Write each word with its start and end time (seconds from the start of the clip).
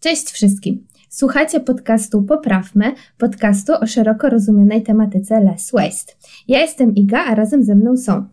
Cześć 0.00 0.30
wszystkim. 0.30 0.86
Słuchacie 1.08 1.60
podcastu 1.60 2.22
Poprawmy, 2.22 2.94
podcastu 3.18 3.72
o 3.80 3.86
szeroko 3.86 4.28
rozumianej 4.28 4.82
tematyce 4.82 5.40
less 5.40 5.70
waste. 5.72 6.12
Ja 6.48 6.60
jestem 6.60 6.94
Iga, 6.94 7.24
a 7.24 7.34
razem 7.34 7.62
ze 7.62 7.74
mną 7.74 7.96
są 7.96 8.24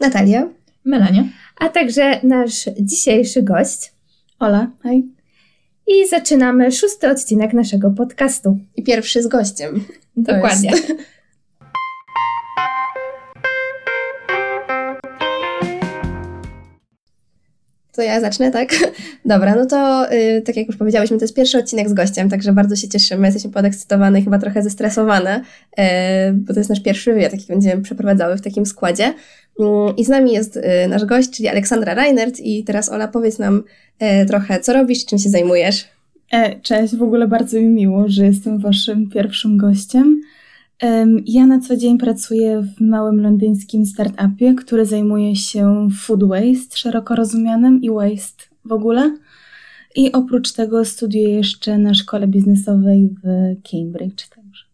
Natalia, 0.00 0.48
Melania, 0.84 1.24
a 1.60 1.68
także 1.68 2.20
nasz 2.22 2.64
dzisiejszy 2.80 3.42
gość. 3.42 3.92
Ola, 4.38 4.70
hej. 4.82 5.04
I 5.86 6.08
zaczynamy 6.08 6.72
szósty 6.72 7.10
odcinek 7.10 7.52
naszego 7.52 7.90
podcastu. 7.90 8.58
I 8.76 8.82
pierwszy 8.82 9.22
z 9.22 9.26
gościem. 9.26 9.84
Dokładnie. 10.16 10.70
Jest. 10.70 10.94
To 17.98 18.02
ja 18.02 18.20
zacznę, 18.20 18.50
tak? 18.50 18.70
Dobra, 19.24 19.54
no 19.54 19.66
to 19.66 20.06
yy, 20.12 20.42
tak 20.42 20.56
jak 20.56 20.66
już 20.66 20.76
powiedziałyśmy, 20.76 21.18
to 21.18 21.24
jest 21.24 21.36
pierwszy 21.36 21.58
odcinek 21.58 21.88
z 21.88 21.92
gościem, 21.92 22.28
także 22.28 22.52
bardzo 22.52 22.76
się 22.76 22.88
cieszymy, 22.88 23.26
jesteśmy 23.26 23.50
podekscytowane 23.50 24.22
chyba 24.22 24.38
trochę 24.38 24.62
zestresowane, 24.62 25.42
yy, 25.78 25.84
bo 26.32 26.54
to 26.54 26.60
jest 26.60 26.70
nasz 26.70 26.82
pierwszy 26.82 27.14
wywiad, 27.14 27.32
jaki 27.32 27.46
będziemy 27.46 27.82
przeprowadzały 27.82 28.36
w 28.36 28.40
takim 28.40 28.66
składzie. 28.66 29.14
Yy, 29.58 29.66
I 29.96 30.04
z 30.04 30.08
nami 30.08 30.32
jest 30.32 30.56
yy, 30.56 30.88
nasz 30.88 31.04
gość, 31.04 31.30
czyli 31.30 31.48
Aleksandra 31.48 31.94
Reinert 31.94 32.40
i 32.40 32.64
teraz 32.64 32.88
Ola, 32.88 33.08
powiedz 33.08 33.38
nam 33.38 33.62
yy, 34.00 34.26
trochę, 34.26 34.60
co 34.60 34.72
robisz, 34.72 35.04
czym 35.04 35.18
się 35.18 35.28
zajmujesz? 35.28 35.84
E, 36.32 36.60
cześć, 36.60 36.96
w 36.96 37.02
ogóle 37.02 37.28
bardzo 37.28 37.56
mi 37.60 37.68
miło, 37.68 38.04
że 38.08 38.26
jestem 38.26 38.58
waszym 38.58 39.10
pierwszym 39.10 39.56
gościem. 39.56 40.20
Ja 41.26 41.46
na 41.46 41.60
co 41.60 41.76
dzień 41.76 41.98
pracuję 41.98 42.62
w 42.62 42.80
małym 42.80 43.20
londyńskim 43.20 43.86
startupie, 43.86 44.54
który 44.54 44.86
zajmuje 44.86 45.36
się 45.36 45.88
food 46.00 46.24
waste, 46.24 46.76
szeroko 46.76 47.14
rozumianym, 47.14 47.82
i 47.82 47.90
waste 47.90 48.44
w 48.64 48.72
ogóle. 48.72 49.16
I 49.96 50.12
oprócz 50.12 50.52
tego 50.52 50.84
studiuję 50.84 51.30
jeszcze 51.30 51.78
na 51.78 51.94
szkole 51.94 52.26
biznesowej 52.26 53.14
w 53.24 53.26
Cambridge. 53.70 54.28
Także. 54.28 54.64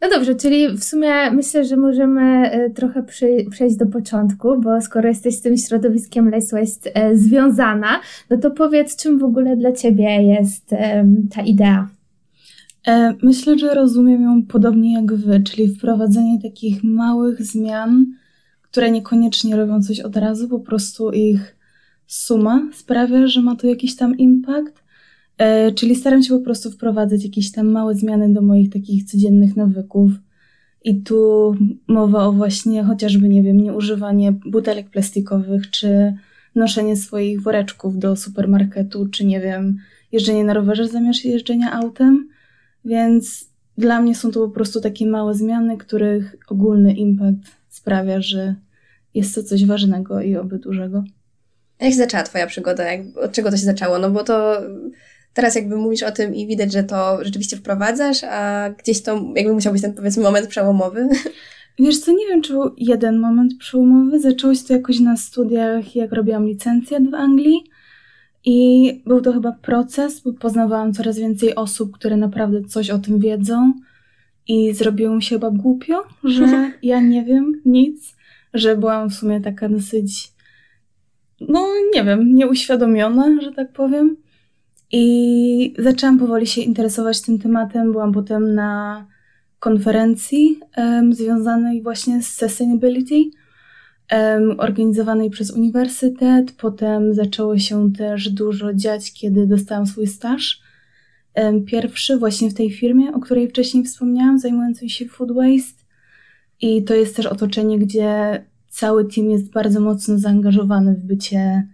No 0.00 0.10
dobrze, 0.10 0.34
czyli 0.34 0.68
w 0.68 0.84
sumie 0.84 1.30
myślę, 1.30 1.64
że 1.64 1.76
możemy 1.76 2.50
e, 2.50 2.70
trochę 2.70 3.02
przejść 3.50 3.76
do 3.76 3.86
początku, 3.86 4.60
bo 4.60 4.80
skoro 4.80 5.08
jesteś 5.08 5.36
z 5.36 5.40
tym 5.40 5.56
środowiskiem 5.56 6.30
Less 6.30 6.50
Waste 6.50 6.96
e, 6.96 7.16
związana, 7.16 8.00
no 8.30 8.36
to 8.36 8.50
powiedz, 8.50 8.96
czym 8.96 9.18
w 9.18 9.24
ogóle 9.24 9.56
dla 9.56 9.72
Ciebie 9.72 10.22
jest 10.22 10.70
ta 11.30 11.42
idea? 11.42 11.95
E, 12.86 13.14
Myślę, 13.22 13.58
że 13.58 13.74
rozumiem 13.74 14.22
ją 14.22 14.42
podobnie 14.42 14.92
jak 14.92 15.14
wy, 15.14 15.42
czyli 15.42 15.68
wprowadzenie 15.68 16.42
takich 16.42 16.84
małych 16.84 17.42
zmian, 17.42 18.06
które 18.62 18.90
niekoniecznie 18.90 19.56
robią 19.56 19.82
coś 19.82 20.00
od 20.00 20.16
razu, 20.16 20.48
po 20.48 20.60
prostu 20.60 21.10
ich 21.10 21.56
suma 22.06 22.68
sprawia, 22.74 23.26
że 23.26 23.42
ma 23.42 23.56
to 23.56 23.66
jakiś 23.66 23.96
tam 23.96 24.18
impact. 24.18 24.84
E, 25.38 25.72
Czyli 25.72 25.96
staram 25.96 26.22
się 26.22 26.38
po 26.38 26.44
prostu 26.44 26.70
wprowadzać 26.70 27.24
jakieś 27.24 27.52
tam 27.52 27.70
małe 27.70 27.94
zmiany 27.94 28.32
do 28.32 28.42
moich 28.42 28.70
takich 28.72 29.04
codziennych 29.04 29.56
nawyków. 29.56 30.10
I 30.84 31.02
tu 31.02 31.54
mowa 31.88 32.24
o 32.24 32.32
właśnie 32.32 32.84
chociażby, 32.84 33.28
nie 33.28 33.42
wiem, 33.42 33.60
nieużywanie 33.60 34.32
butelek 34.32 34.90
plastikowych, 34.90 35.70
czy 35.70 36.14
noszenie 36.54 36.96
swoich 36.96 37.42
woreczków 37.42 37.98
do 37.98 38.16
supermarketu, 38.16 39.08
czy 39.08 39.26
nie 39.26 39.40
wiem, 39.40 39.78
jeżdżenie 40.12 40.44
na 40.44 40.54
rowerze 40.54 40.88
zamiast 40.88 41.24
jeżdżenia 41.24 41.72
autem. 41.72 42.28
Więc 42.86 43.50
dla 43.78 44.00
mnie 44.00 44.14
są 44.14 44.30
to 44.30 44.40
po 44.40 44.48
prostu 44.48 44.80
takie 44.80 45.06
małe 45.06 45.34
zmiany, 45.34 45.76
których 45.76 46.36
ogólny 46.48 46.94
impact 46.94 47.38
sprawia, 47.68 48.20
że 48.20 48.54
jest 49.14 49.34
to 49.34 49.42
coś 49.42 49.66
ważnego 49.66 50.20
i 50.20 50.36
oby 50.36 50.58
dużego. 50.58 51.04
Jak 51.80 51.90
się 51.90 51.96
zaczęła 51.96 52.22
Twoja 52.22 52.46
przygoda? 52.46 52.92
Jak, 52.92 53.00
od 53.16 53.32
czego 53.32 53.50
to 53.50 53.56
się 53.56 53.64
zaczęło? 53.64 53.98
No 53.98 54.10
bo 54.10 54.24
to 54.24 54.60
teraz 55.34 55.54
jakby 55.54 55.76
mówisz 55.76 56.02
o 56.02 56.12
tym 56.12 56.34
i 56.34 56.46
widać, 56.46 56.72
że 56.72 56.84
to 56.84 57.24
rzeczywiście 57.24 57.56
wprowadzasz, 57.56 58.24
a 58.24 58.70
gdzieś 58.70 59.02
to 59.02 59.32
jakby 59.36 59.52
musiał 59.52 59.72
być 59.72 59.82
ten 59.82 59.94
powiedzmy 59.94 60.22
moment 60.22 60.46
przełomowy. 60.46 61.08
Wiesz 61.78 61.98
co, 61.98 62.12
nie 62.12 62.26
wiem, 62.28 62.42
czy 62.42 62.52
był 62.52 62.74
jeden 62.76 63.18
moment 63.18 63.52
przełomowy. 63.58 64.20
Zaczęło 64.20 64.54
się 64.54 64.64
to 64.64 64.72
jakoś 64.72 65.00
na 65.00 65.16
studiach, 65.16 65.96
jak 65.96 66.12
robiłam 66.12 66.46
licencjat 66.46 67.10
w 67.10 67.14
Anglii. 67.14 67.64
I 68.46 69.02
był 69.06 69.20
to 69.20 69.32
chyba 69.32 69.52
proces, 69.52 70.20
bo 70.20 70.32
poznawałam 70.32 70.92
coraz 70.92 71.18
więcej 71.18 71.54
osób, 71.54 71.92
które 71.92 72.16
naprawdę 72.16 72.64
coś 72.64 72.90
o 72.90 72.98
tym 72.98 73.18
wiedzą. 73.18 73.72
I 74.48 74.74
zrobiło 74.74 75.14
mi 75.16 75.22
się 75.22 75.34
chyba 75.34 75.50
głupio, 75.50 76.02
że 76.24 76.46
ja 76.82 77.00
nie 77.00 77.24
wiem 77.24 77.62
nic, 77.64 78.16
że 78.54 78.76
byłam 78.76 79.10
w 79.10 79.14
sumie 79.14 79.40
taka 79.40 79.68
dosyć, 79.68 80.32
no 81.40 81.68
nie 81.94 82.04
wiem, 82.04 82.34
nieuświadomiona, 82.34 83.40
że 83.40 83.52
tak 83.52 83.72
powiem. 83.72 84.16
I 84.92 85.74
zaczęłam 85.78 86.18
powoli 86.18 86.46
się 86.46 86.60
interesować 86.60 87.22
tym 87.22 87.38
tematem. 87.38 87.92
Byłam 87.92 88.12
potem 88.12 88.54
na 88.54 89.06
konferencji 89.58 90.60
em, 90.76 91.12
związanej 91.12 91.82
właśnie 91.82 92.22
z 92.22 92.28
sustainability, 92.28 93.24
organizowanej 94.58 95.30
przez 95.30 95.50
uniwersytet. 95.50 96.52
Potem 96.52 97.14
zaczęło 97.14 97.58
się 97.58 97.92
też 97.92 98.28
dużo 98.28 98.74
dziać, 98.74 99.12
kiedy 99.12 99.46
dostałam 99.46 99.86
swój 99.86 100.06
staż. 100.06 100.60
Pierwszy 101.66 102.18
właśnie 102.18 102.50
w 102.50 102.54
tej 102.54 102.70
firmie, 102.70 103.12
o 103.12 103.20
której 103.20 103.48
wcześniej 103.48 103.84
wspomniałam, 103.84 104.38
zajmującej 104.38 104.88
się 104.88 105.06
food 105.06 105.32
waste. 105.32 105.82
I 106.60 106.84
to 106.84 106.94
jest 106.94 107.16
też 107.16 107.26
otoczenie, 107.26 107.78
gdzie 107.78 108.44
cały 108.68 109.04
team 109.04 109.30
jest 109.30 109.52
bardzo 109.52 109.80
mocno 109.80 110.18
zaangażowany 110.18 110.94
w 110.94 111.00
bycie 111.00 111.68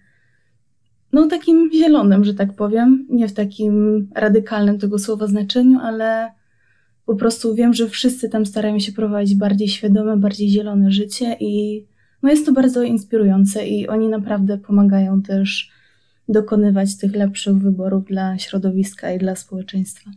no 1.13 1.27
takim 1.27 1.71
zielonym, 1.73 2.25
że 2.25 2.35
tak 2.35 2.57
powiem. 2.57 3.07
Nie 3.11 3.29
w 3.29 3.33
takim 3.33 4.09
radykalnym 4.15 4.79
tego 4.79 4.99
słowa 4.99 5.27
znaczeniu, 5.27 5.79
ale 5.83 6.33
po 7.07 7.15
prostu 7.15 7.55
wiem, 7.55 7.75
że 7.75 7.89
wszyscy 7.89 8.29
tam 8.29 8.47
starają 8.47 8.79
się 8.79 8.93
prowadzić 8.93 9.39
bardziej 9.39 9.69
świadome, 9.69 10.17
bardziej 10.17 10.49
zielone 10.49 10.91
życie 10.91 11.37
i 11.41 11.85
no 12.23 12.31
jest 12.31 12.47
to 12.47 12.53
bardzo 12.53 12.83
inspirujące 12.83 13.67
i 13.67 13.89
oni 13.89 14.09
naprawdę 14.09 14.59
pomagają 14.59 15.23
też 15.23 15.71
dokonywać 16.29 16.97
tych 16.97 17.17
lepszych 17.17 17.59
wyborów 17.59 18.05
dla 18.05 18.39
środowiska 18.39 19.13
i 19.13 19.19
dla 19.19 19.37
społeczeństwa. 19.37 20.11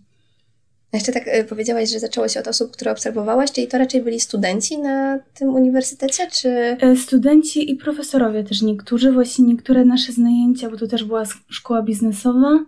A 0.91 0.97
jeszcze 0.97 1.11
tak 1.11 1.27
y, 1.27 1.43
powiedziałaś, 1.43 1.91
że 1.91 1.99
zaczęło 1.99 2.27
się 2.27 2.39
od 2.39 2.47
osób, 2.47 2.71
które 2.71 2.91
obserwowałaś, 2.91 3.51
czyli 3.51 3.67
to 3.67 3.77
raczej 3.77 4.01
byli 4.01 4.19
studenci 4.19 4.77
na 4.77 5.19
tym 5.33 5.49
uniwersytecie, 5.49 6.27
czy... 6.31 6.49
E, 6.49 6.95
Studenci 6.95 7.71
i 7.71 7.75
profesorowie 7.75 8.43
też 8.43 8.61
niektórzy, 8.61 9.11
właśnie 9.11 9.45
niektóre 9.45 9.85
nasze 9.85 10.11
zajęcia, 10.13 10.69
bo 10.69 10.77
to 10.77 10.87
też 10.87 11.03
była 11.03 11.23
szkoła 11.49 11.81
biznesowa, 11.81 12.59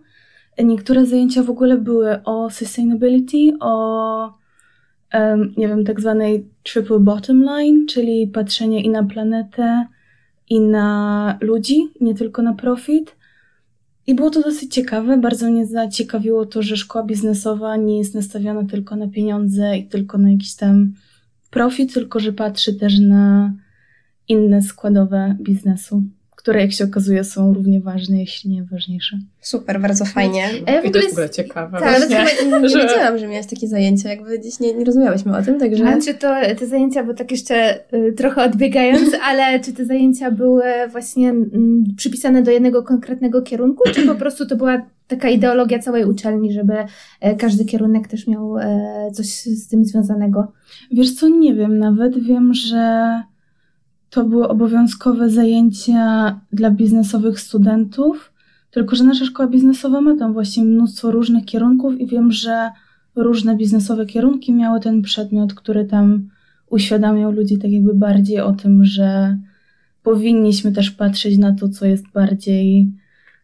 e, 0.58 0.64
niektóre 0.64 1.06
zajęcia 1.06 1.44
w 1.44 1.50
ogóle 1.50 1.78
były 1.78 2.24
o 2.24 2.50
sustainability, 2.50 3.58
o 3.59 4.34
nie 5.57 5.68
wiem, 5.68 5.85
tak 5.85 6.01
zwanej 6.01 6.47
triple 6.63 7.00
bottom 7.00 7.44
line, 7.44 7.85
czyli 7.88 8.28
patrzenie 8.28 8.84
i 8.84 8.90
na 8.90 9.03
planetę, 9.03 9.88
i 10.50 10.59
na 10.59 11.38
ludzi, 11.41 11.90
nie 12.01 12.16
tylko 12.16 12.41
na 12.41 12.53
profit. 12.53 13.16
I 14.07 14.16
było 14.16 14.29
to 14.29 14.41
dosyć 14.41 14.73
ciekawe. 14.73 15.18
Bardzo 15.18 15.51
mnie 15.51 15.66
zaciekawiło 15.66 16.45
to, 16.45 16.62
że 16.62 16.78
szkoła 16.78 17.06
biznesowa 17.06 17.78
nie 17.78 17.97
jest 17.97 18.16
nastawiona 18.16 18.66
tylko 18.66 18.95
na 18.95 19.07
pieniądze 19.07 19.78
i 19.78 19.88
tylko 19.88 20.18
na 20.18 20.31
jakiś 20.31 20.56
tam 20.56 20.94
profit, 21.50 21.94
tylko 21.94 22.19
że 22.19 22.34
patrzy 22.34 22.74
też 22.74 23.00
na 23.00 23.53
inne 24.28 24.62
składowe 24.62 25.35
biznesu, 25.41 26.03
które 26.47 26.62
jak 26.62 26.72
się 26.72 26.84
okazuje 26.84 27.24
są 27.24 27.53
równie 27.53 27.81
ważne, 27.81 28.19
jeśli 28.19 28.50
nie 28.50 28.63
ważniejsze. 28.63 29.19
Super, 29.41 29.81
bardzo 29.81 30.06
fajnie. 30.06 30.50
E, 30.66 30.81
w 30.81 30.85
I 30.85 30.91
to 30.91 30.97
jest 30.97 31.09
w 31.09 31.13
ogóle 31.13 31.30
ciekawe. 31.30 31.80
Tak, 31.80 32.00
właśnie, 32.00 32.25
chyba 32.25 32.59
nie, 32.59 32.69
że- 32.69 32.80
wiedziałam, 32.80 33.18
że 33.18 33.28
miałaś 33.28 33.46
takie 33.47 33.68
zajęcia, 33.68 34.09
jakby 34.09 34.40
gdzieś 34.40 34.59
nie, 34.59 34.74
nie 34.74 34.86
rozmawiałyśmy 34.86 35.38
o 35.38 35.41
tym, 35.41 35.59
także... 35.59 35.88
A 35.88 36.02
czy 36.02 36.13
to 36.13 36.36
te 36.59 36.68
zajęcia, 36.68 37.03
bo 37.03 37.13
tak 37.13 37.31
jeszcze 37.31 37.80
y, 37.94 38.13
trochę 38.13 38.44
odbiegając, 38.44 39.10
ale 39.30 39.60
czy 39.60 39.74
te 39.74 39.86
zajęcia 39.86 40.31
były 40.31 40.63
właśnie 40.92 41.30
mm, 41.30 41.83
przypisane 41.98 42.44
do 42.44 42.51
jednego 42.51 42.83
konkretnego 42.83 43.42
kierunku, 43.42 43.83
czy 43.94 44.07
po 44.07 44.16
prostu 44.16 44.45
to 44.45 44.56
była 44.56 44.81
taka 45.07 45.30
ideologia 45.30 45.80
całej 45.80 46.06
uczelni, 46.06 46.54
żeby 46.54 46.74
e, 47.22 47.36
każdy 47.36 47.66
kierunek 47.66 48.07
też 48.07 48.27
miał 48.27 48.57
e, 48.57 49.12
coś 49.13 49.27
z 49.42 49.68
tym 49.68 49.86
związanego? 49.86 50.51
Wiesz 50.92 51.13
co, 51.13 51.30
nie 51.30 51.56
wiem 51.56 51.80
nawet. 51.80 52.24
Wiem, 52.24 52.54
że 52.54 53.12
to 54.09 54.24
były 54.24 54.48
obowiązkowe 54.48 55.30
zajęcia 55.30 56.39
dla 56.54 56.71
biznesowych 56.71 57.39
studentów, 57.39 58.31
tylko 58.71 58.95
że 58.95 59.04
nasza 59.04 59.25
szkoła 59.25 59.50
biznesowa 59.50 60.01
ma 60.01 60.15
tam 60.15 60.33
właśnie 60.33 60.63
mnóstwo 60.63 61.12
różnych 61.12 61.45
kierunków 61.45 62.00
i 62.00 62.07
wiem, 62.07 62.31
że 62.31 62.71
różne 63.15 63.56
biznesowe 63.56 64.06
kierunki 64.06 64.54
miały 64.54 64.80
ten 64.80 65.01
przedmiot, 65.01 65.54
który 65.54 65.86
tam 65.86 66.30
uświadamiał 66.69 67.31
ludzi 67.31 67.57
tak 67.57 67.71
jakby 67.71 67.94
bardziej 67.94 68.39
o 68.39 68.54
tym, 68.54 68.86
że 68.86 69.38
powinniśmy 70.04 70.71
też 70.71 70.92
patrzeć 70.92 71.38
na 71.38 71.56
to, 71.56 71.69
co 71.69 71.86
jest 71.86 72.12
bardziej, 72.13 72.92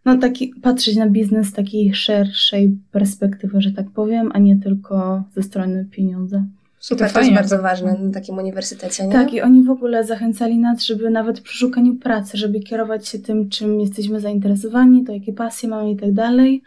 no 0.06 0.18
taki, 0.18 0.54
patrzeć 0.62 0.96
na 0.96 1.10
biznes 1.10 1.48
z 1.48 1.54
takiej 1.54 1.94
szerszej 1.94 2.78
perspektywy, 2.92 3.62
że 3.62 3.72
tak 3.72 3.92
powiem, 3.92 4.32
a 4.34 4.40
nie 4.40 4.58
tylko 4.58 5.24
ze 5.36 5.44
strony 5.44 5.86
pieniądza. 5.92 6.46
Super, 6.84 7.08
To 7.08 7.14
to 7.14 7.20
jest 7.20 7.34
bardzo 7.34 7.62
ważne 7.62 7.98
na 8.00 8.12
takim 8.12 8.38
uniwersytecie, 8.38 9.08
nie? 9.08 9.12
Tak, 9.12 9.34
i 9.34 9.42
oni 9.42 9.64
w 9.64 9.70
ogóle 9.70 10.04
zachęcali 10.04 10.58
nas, 10.58 10.84
żeby 10.84 11.10
nawet 11.10 11.42
przy 11.42 11.58
szukaniu 11.58 11.96
pracy, 11.96 12.38
żeby 12.38 12.60
kierować 12.60 13.08
się 13.08 13.20
tym, 13.20 13.50
czym 13.50 13.80
jesteśmy 13.80 14.20
zainteresowani, 14.20 15.04
to 15.04 15.14
jakie 15.14 15.34
pasje 15.34 15.70
mamy 15.70 15.92
i 15.92 15.96
tak 15.96 16.14
dalej. 16.14 16.62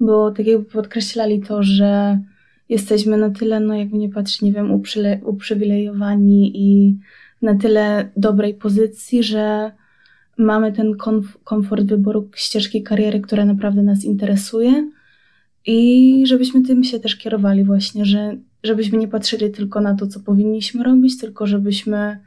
bo 0.00 0.30
tak 0.30 0.46
jakby 0.46 0.64
podkreślali 0.64 1.40
to, 1.40 1.62
że 1.62 2.20
jesteśmy 2.68 3.16
na 3.16 3.30
tyle, 3.30 3.60
no 3.60 3.74
jakby 3.74 3.98
nie 3.98 4.08
patrzeć, 4.08 4.42
nie 4.42 4.52
wiem, 4.52 4.82
uprzywilejowani 5.24 6.52
i 6.54 6.98
na 7.42 7.54
tyle 7.54 8.10
dobrej 8.16 8.54
pozycji, 8.54 9.22
że 9.22 9.72
mamy 10.36 10.72
ten 10.72 10.96
komf 10.96 11.38
komfort 11.44 11.84
wyboru 11.84 12.28
ścieżki 12.34 12.82
kariery, 12.82 13.20
która 13.20 13.44
naprawdę 13.44 13.82
nas 13.82 14.04
interesuje 14.04 14.90
i 15.66 16.22
żebyśmy 16.26 16.62
tym 16.62 16.84
się 16.84 17.00
też 17.00 17.16
kierowali 17.16 17.64
właśnie, 17.64 18.04
że 18.04 18.36
żebyśmy 18.62 18.98
nie 18.98 19.08
patrzyli 19.08 19.50
tylko 19.50 19.80
na 19.80 19.94
to, 19.94 20.06
co 20.06 20.20
powinniśmy 20.20 20.84
robić, 20.84 21.18
tylko 21.18 21.46
żebyśmy 21.46 22.18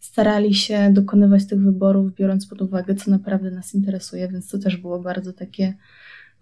starali 0.00 0.54
się 0.54 0.90
dokonywać 0.92 1.46
tych 1.46 1.60
wyborów, 1.60 2.14
biorąc 2.14 2.46
pod 2.46 2.62
uwagę, 2.62 2.94
co 2.94 3.10
naprawdę 3.10 3.50
nas 3.50 3.74
interesuje, 3.74 4.28
więc 4.28 4.50
to 4.50 4.58
też 4.58 4.76
było 4.76 4.98
bardzo 4.98 5.32
takie 5.32 5.74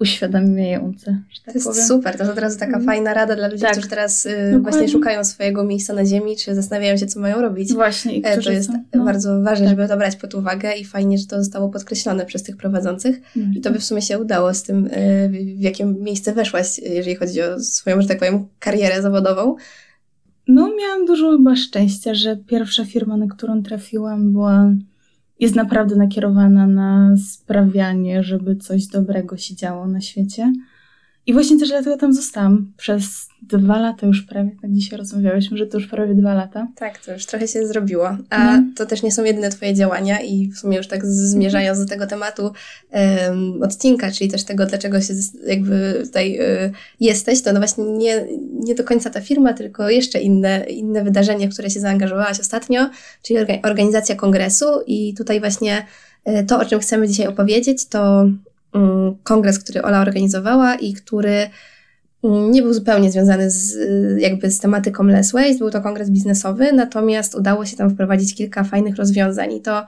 uświadamiające. 0.00 1.19
Że 1.31 1.41
tak 1.41 1.45
to 1.45 1.59
jest 1.59 1.67
powiem. 1.67 1.85
super, 1.85 2.17
to 2.17 2.23
jest 2.23 2.33
od 2.33 2.39
razu 2.39 2.59
taka 2.59 2.73
mm. 2.73 2.87
fajna 2.87 3.15
rada 3.15 3.37
dla 3.37 3.49
ludzi, 3.49 3.62
tak. 3.62 3.73
którzy 3.73 3.89
teraz 3.89 4.27
y, 4.27 4.61
właśnie 4.62 4.89
szukają 4.89 5.25
swojego 5.25 5.65
miejsca 5.65 5.93
na 5.93 6.05
ziemi, 6.05 6.37
czy 6.37 6.55
zastanawiają 6.55 6.97
się, 6.97 7.06
co 7.06 7.21
mają 7.21 7.41
robić. 7.41 7.73
Właśnie, 7.73 8.17
i 8.17 8.23
e, 8.25 8.39
To 8.43 8.50
jest 8.50 8.73
są, 8.73 8.85
no. 8.95 9.05
bardzo 9.05 9.43
ważne, 9.43 9.67
tak. 9.67 9.77
żeby 9.77 9.89
to 9.89 9.97
brać 9.97 10.17
pod 10.17 10.35
uwagę 10.35 10.77
i 10.77 10.85
fajnie, 10.85 11.19
że 11.19 11.27
to 11.27 11.39
zostało 11.39 11.69
podkreślone 11.69 12.27
przez 12.27 12.43
tych 12.43 12.56
prowadzących. 12.56 13.21
No. 13.37 13.45
I 13.55 13.61
to 13.61 13.71
by 13.71 13.79
w 13.79 13.85
sumie 13.85 14.03
się 14.03 14.19
udało 14.19 14.55
z 14.55 14.62
tym, 14.62 14.87
y, 14.87 15.29
w 15.59 15.61
jakie 15.61 15.85
miejsce 15.85 16.33
weszłaś, 16.33 16.79
jeżeli 16.79 17.17
chodzi 17.17 17.43
o 17.43 17.61
swoją, 17.61 18.03
że 18.03 18.09
tak 18.09 18.19
powiem, 18.19 18.47
karierę 18.59 19.03
zawodową. 19.03 19.56
No, 20.49 20.71
miałam 20.79 21.06
dużo 21.06 21.37
chyba 21.37 21.56
szczęścia, 21.56 22.15
że 22.15 22.37
pierwsza 22.37 22.85
firma, 22.85 23.17
na 23.17 23.27
którą 23.27 23.62
trafiłam, 23.62 24.33
była 24.33 24.73
jest 25.40 25.55
naprawdę 25.55 25.96
nakierowana 25.96 26.67
na 26.67 27.17
sprawianie, 27.17 28.23
żeby 28.23 28.56
coś 28.56 28.87
dobrego 28.87 29.37
się 29.37 29.55
działo 29.55 29.87
na 29.87 30.00
świecie. 30.00 30.52
I 31.29 31.33
właśnie 31.33 31.59
też 31.59 31.69
dlatego 31.69 31.97
tam 31.97 32.13
zostałam 32.13 32.73
przez 32.77 33.29
dwa 33.43 33.79
lata 33.79 34.07
już 34.07 34.23
prawie, 34.23 34.51
tak 34.63 34.73
dzisiaj 34.73 34.99
rozmawiałyśmy, 34.99 35.59
że 35.59 35.67
to 35.67 35.79
już 35.79 35.87
prawie 35.87 36.15
dwa 36.15 36.35
lata. 36.35 36.69
Tak, 36.77 36.99
to 36.99 37.13
już 37.13 37.27
trochę 37.27 37.49
się 37.49 37.67
zrobiło. 37.67 38.17
A 38.31 38.57
no. 38.57 38.65
to 38.77 38.87
też 38.87 39.03
nie 39.03 39.13
są 39.13 39.25
jedyne 39.25 39.51
Twoje 39.51 39.75
działania 39.75 40.21
i 40.21 40.51
w 40.51 40.59
sumie 40.59 40.77
już 40.77 40.89
tak 40.89 41.07
zmierzając 41.07 41.79
do 41.79 41.87
tego 41.87 42.07
tematu 42.07 42.53
um, 42.93 43.63
odcinka, 43.63 44.11
czyli 44.11 44.31
też 44.31 44.45
tego, 44.45 44.67
dlaczego 44.67 45.01
się 45.01 45.15
jakby 45.47 46.03
tutaj 46.05 46.41
y, 46.41 46.73
jesteś, 47.01 47.43
to 47.43 47.53
no 47.53 47.59
właśnie 47.59 47.85
nie, 47.85 48.27
nie 48.53 48.75
do 48.75 48.85
końca 48.85 49.11
ta 49.11 49.21
firma, 49.21 49.53
tylko 49.53 49.91
jeszcze 49.91 50.21
inne, 50.21 50.65
inne 50.65 51.05
wydarzenie, 51.05 51.49
w 51.49 51.53
które 51.53 51.71
się 51.71 51.81
zaangażowałaś 51.81 52.41
ostatnio, 52.41 52.91
czyli 53.23 53.39
organizacja 53.63 54.17
kongresu 54.17 54.67
i 54.87 55.15
tutaj 55.15 55.41
właśnie 55.41 55.87
y, 56.29 56.45
to, 56.45 56.61
o 56.61 56.65
czym 56.65 56.81
chcemy 56.81 57.09
dzisiaj 57.09 57.27
opowiedzieć, 57.27 57.87
to 57.87 58.29
kongres, 59.23 59.59
który 59.59 59.82
Ola 59.82 60.00
organizowała 60.00 60.75
i 60.75 60.93
który 60.93 61.50
mm, 62.25 62.50
nie 62.50 62.62
był 62.62 62.75
zupełnie 62.75 63.11
związany 63.11 63.50
z, 63.50 63.76
jakby 64.20 64.50
z 64.50 64.61
tematyką 64.61 65.05
Less 65.05 65.32
Waste, 65.32 65.59
był 65.59 65.70
to 65.70 65.81
kongres 65.81 66.11
biznesowy, 66.11 66.73
natomiast 66.73 67.35
udało 67.35 67.67
się 67.67 67.76
tam 67.76 67.91
wprowadzić 67.91 68.35
kilka 68.35 68.65
fajnych 68.65 68.97
rozwiązań 68.97 69.53
i 69.53 69.61
to 69.61 69.87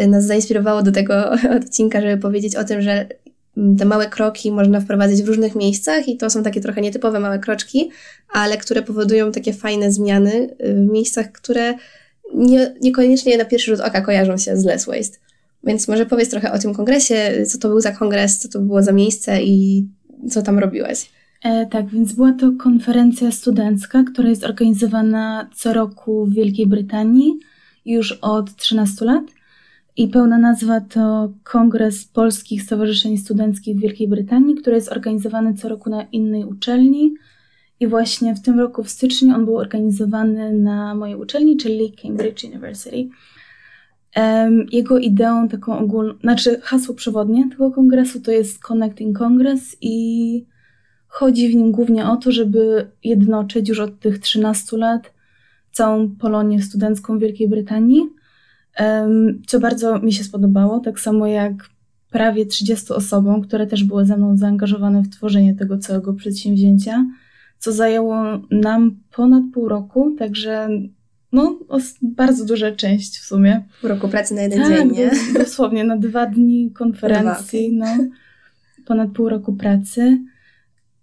y, 0.00 0.06
nas 0.06 0.26
zainspirowało 0.26 0.82
do 0.82 0.92
tego 0.92 1.30
odcinka, 1.58 2.00
żeby 2.00 2.22
powiedzieć 2.22 2.56
o 2.56 2.64
tym, 2.64 2.82
że 2.82 3.06
mm, 3.56 3.76
te 3.76 3.84
małe 3.84 4.06
kroki 4.06 4.52
można 4.52 4.80
wprowadzić 4.80 5.22
w 5.22 5.28
różnych 5.28 5.54
miejscach 5.54 6.08
i 6.08 6.16
to 6.16 6.30
są 6.30 6.42
takie 6.42 6.60
trochę 6.60 6.80
nietypowe 6.80 7.20
małe 7.20 7.38
kroczki, 7.38 7.90
ale 8.32 8.56
które 8.56 8.82
powodują 8.82 9.32
takie 9.32 9.52
fajne 9.52 9.92
zmiany 9.92 10.56
y, 10.64 10.74
w 10.74 10.92
miejscach, 10.92 11.32
które 11.32 11.74
nie, 12.34 12.74
niekoniecznie 12.80 13.38
na 13.38 13.44
pierwszy 13.44 13.76
rzut 13.76 13.86
oka 13.86 14.00
kojarzą 14.00 14.36
się 14.36 14.56
z 14.56 14.64
Less 14.64 14.86
Waste. 14.86 15.29
Więc 15.64 15.88
może 15.88 16.06
powiedz 16.06 16.30
trochę 16.30 16.52
o 16.52 16.58
tym 16.58 16.74
kongresie, 16.74 17.46
co 17.46 17.58
to 17.58 17.68
był 17.68 17.80
za 17.80 17.92
kongres, 17.92 18.38
co 18.38 18.48
to 18.48 18.60
było 18.60 18.82
za 18.82 18.92
miejsce 18.92 19.42
i 19.42 19.88
co 20.28 20.42
tam 20.42 20.58
robiłeś. 20.58 21.10
E, 21.44 21.66
tak, 21.66 21.88
więc 21.88 22.12
była 22.12 22.32
to 22.32 22.52
konferencja 22.58 23.32
studencka, 23.32 24.04
która 24.12 24.28
jest 24.28 24.44
organizowana 24.44 25.50
co 25.54 25.72
roku 25.72 26.26
w 26.26 26.34
Wielkiej 26.34 26.66
Brytanii 26.66 27.38
już 27.84 28.12
od 28.12 28.56
13 28.56 29.04
lat. 29.04 29.24
I 29.96 30.08
pełna 30.08 30.38
nazwa 30.38 30.80
to 30.80 31.32
Kongres 31.42 32.04
Polskich 32.04 32.62
Stowarzyszeń 32.62 33.18
Studenckich 33.18 33.76
w 33.76 33.80
Wielkiej 33.80 34.08
Brytanii, 34.08 34.54
który 34.54 34.76
jest 34.76 34.92
organizowany 34.92 35.54
co 35.54 35.68
roku 35.68 35.90
na 35.90 36.02
innej 36.02 36.44
uczelni. 36.44 37.14
I 37.80 37.86
właśnie 37.86 38.34
w 38.34 38.42
tym 38.42 38.60
roku 38.60 38.82
w 38.84 38.90
styczniu 38.90 39.34
on 39.34 39.44
był 39.44 39.56
organizowany 39.56 40.52
na 40.52 40.94
mojej 40.94 41.16
uczelni, 41.16 41.56
czyli 41.56 41.92
Cambridge 42.02 42.44
University. 42.44 43.08
Jego 44.72 44.98
ideą 44.98 45.48
taką 45.48 45.78
ogólną, 45.78 46.14
znaczy 46.20 46.60
hasło 46.62 46.94
przewodnie 46.94 47.50
tego 47.50 47.70
kongresu 47.70 48.20
to 48.20 48.32
jest 48.32 48.62
Connecting 48.62 49.18
Congress 49.18 49.76
i 49.80 50.46
chodzi 51.08 51.48
w 51.48 51.54
nim 51.54 51.72
głównie 51.72 52.08
o 52.08 52.16
to, 52.16 52.32
żeby 52.32 52.90
jednoczyć 53.04 53.68
już 53.68 53.80
od 53.80 54.00
tych 54.00 54.18
13 54.18 54.76
lat 54.76 55.12
całą 55.72 56.10
Polonię 56.16 56.62
studencką 56.62 57.18
Wielkiej 57.18 57.48
Brytanii, 57.48 58.02
co 59.46 59.60
bardzo 59.60 59.98
mi 59.98 60.12
się 60.12 60.24
spodobało, 60.24 60.80
tak 60.80 61.00
samo 61.00 61.26
jak 61.26 61.52
prawie 62.10 62.46
30 62.46 62.92
osobom, 62.92 63.42
które 63.42 63.66
też 63.66 63.84
były 63.84 64.06
ze 64.06 64.16
mną 64.16 64.36
zaangażowane 64.36 65.02
w 65.02 65.08
tworzenie 65.08 65.54
tego 65.54 65.78
całego 65.78 66.12
przedsięwzięcia, 66.12 67.06
co 67.58 67.72
zajęło 67.72 68.22
nam 68.50 68.96
ponad 69.16 69.42
pół 69.54 69.68
roku, 69.68 70.16
także 70.18 70.68
no, 71.32 71.58
bardzo 72.02 72.44
duża 72.44 72.72
część 72.72 73.18
w 73.18 73.24
sumie. 73.24 73.64
W 73.82 73.84
roku 73.84 74.08
pracy 74.08 74.34
na 74.34 74.42
jeden 74.42 74.62
tak, 74.62 74.78
dzień, 74.78 74.90
nie? 74.90 75.10
dosłownie, 75.38 75.84
na 75.84 75.96
dwa 75.96 76.26
dni 76.26 76.70
konferencji, 76.70 77.72
no, 77.72 77.86
ponad 78.86 79.10
pół 79.10 79.28
roku 79.28 79.52
pracy. 79.52 80.18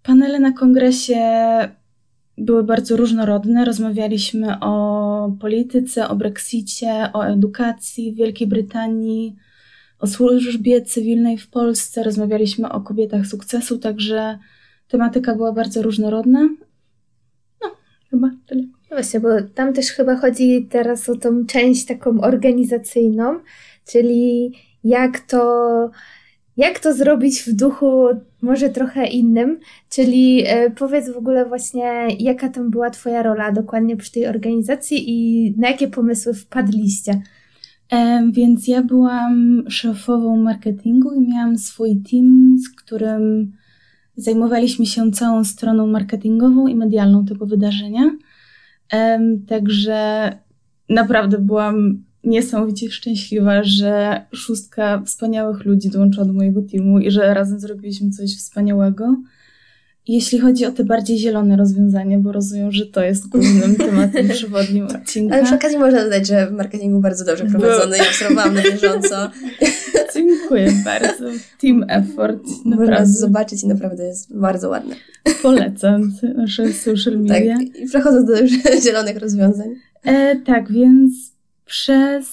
Panele 0.02 0.40
na 0.40 0.52
kongresie 0.52 1.18
były 2.38 2.64
bardzo 2.64 2.96
różnorodne. 2.96 3.64
Rozmawialiśmy 3.64 4.60
o 4.60 5.32
polityce, 5.40 6.08
o 6.08 6.16
Brexicie, 6.16 7.10
o 7.12 7.26
edukacji 7.26 8.12
w 8.12 8.16
Wielkiej 8.16 8.48
Brytanii, 8.48 9.36
o 9.98 10.06
służbie 10.06 10.82
cywilnej 10.82 11.38
w 11.38 11.50
Polsce. 11.50 12.02
Rozmawialiśmy 12.02 12.72
o 12.72 12.80
kobietach 12.80 13.26
sukcesu, 13.26 13.78
także 13.78 14.38
tematyka 14.88 15.34
była 15.34 15.52
bardzo 15.52 15.82
różnorodna. 15.82 16.48
No, 17.62 17.70
chyba 18.10 18.30
tyle. 18.46 18.77
No 18.90 18.96
właśnie, 18.96 19.20
bo 19.20 19.28
tam 19.54 19.72
też 19.72 19.86
chyba 19.86 20.16
chodzi 20.16 20.66
teraz 20.70 21.08
o 21.08 21.16
tą 21.16 21.46
część 21.46 21.84
taką 21.84 22.20
organizacyjną, 22.20 23.40
czyli 23.86 24.52
jak 24.84 25.20
to, 25.20 25.90
jak 26.56 26.78
to 26.78 26.94
zrobić 26.94 27.42
w 27.42 27.52
duchu 27.52 28.06
może 28.42 28.68
trochę 28.68 29.06
innym, 29.06 29.58
czyli 29.90 30.44
e, 30.46 30.70
powiedz 30.70 31.10
w 31.10 31.16
ogóle 31.16 31.46
właśnie, 31.46 32.08
jaka 32.18 32.48
tam 32.48 32.70
była 32.70 32.90
Twoja 32.90 33.22
rola 33.22 33.52
dokładnie 33.52 33.96
przy 33.96 34.12
tej 34.12 34.26
organizacji 34.26 35.04
i 35.10 35.54
na 35.58 35.70
jakie 35.70 35.88
pomysły 35.88 36.34
wpadliście? 36.34 37.22
Więc 38.32 38.68
ja 38.68 38.82
byłam 38.82 39.62
szefową 39.68 40.36
marketingu 40.36 41.12
i 41.14 41.28
miałam 41.28 41.58
swój 41.58 42.02
team, 42.10 42.56
z 42.58 42.68
którym 42.82 43.52
zajmowaliśmy 44.16 44.86
się 44.86 45.12
całą 45.12 45.44
stroną 45.44 45.86
marketingową 45.86 46.66
i 46.66 46.76
medialną 46.76 47.24
tego 47.24 47.46
wydarzenia. 47.46 48.10
Także 49.46 50.32
naprawdę 50.88 51.38
byłam 51.38 52.02
niesamowicie 52.24 52.90
szczęśliwa, 52.90 53.64
że 53.64 54.24
szóstka 54.32 55.02
wspaniałych 55.02 55.64
ludzi 55.64 55.90
dołączyła 55.90 56.26
do 56.26 56.32
mojego 56.32 56.62
teamu 56.62 56.98
i 56.98 57.10
że 57.10 57.34
razem 57.34 57.60
zrobiliśmy 57.60 58.10
coś 58.10 58.36
wspaniałego. 58.36 59.16
Jeśli 60.08 60.38
chodzi 60.38 60.66
o 60.66 60.72
te 60.72 60.84
bardziej 60.84 61.18
zielone 61.18 61.56
rozwiązania, 61.56 62.18
bo 62.18 62.32
rozumiem, 62.32 62.72
że 62.72 62.86
to 62.86 63.02
jest 63.02 63.28
głównym 63.28 63.76
tematem 63.86 64.28
przewodnim 64.28 64.86
odcinka. 64.86 65.34
Ale 65.34 65.44
przy 65.44 65.54
okazji 65.54 65.78
można 65.78 66.04
dodać, 66.04 66.26
że 66.26 66.46
w 66.46 66.52
marketingu 66.52 67.00
bardzo 67.00 67.24
dobrze 67.24 67.44
prowadzony 67.44 67.96
i 67.96 68.00
obserwowałam 68.00 68.54
na 68.54 68.62
bieżąco. 68.62 69.30
Dziękuję 70.14 70.72
bardzo. 70.84 71.24
Team 71.60 71.84
effort. 71.88 72.42
Naprawdę. 72.64 72.92
Można 72.92 73.06
zobaczyć 73.06 73.62
i 73.62 73.66
naprawdę 73.66 74.04
jest 74.04 74.36
bardzo 74.36 74.68
ładne. 74.68 74.94
Polecam 75.42 76.12
nasze 76.36 76.72
social 76.84 77.18
media. 77.18 77.58
Tak, 77.58 77.76
i 77.76 77.86
przechodząc 77.86 78.26
do 78.26 78.34
zielonych 78.84 79.16
rozwiązań. 79.16 79.68
E, 80.04 80.36
tak, 80.36 80.72
więc 80.72 81.12
przez 81.64 82.26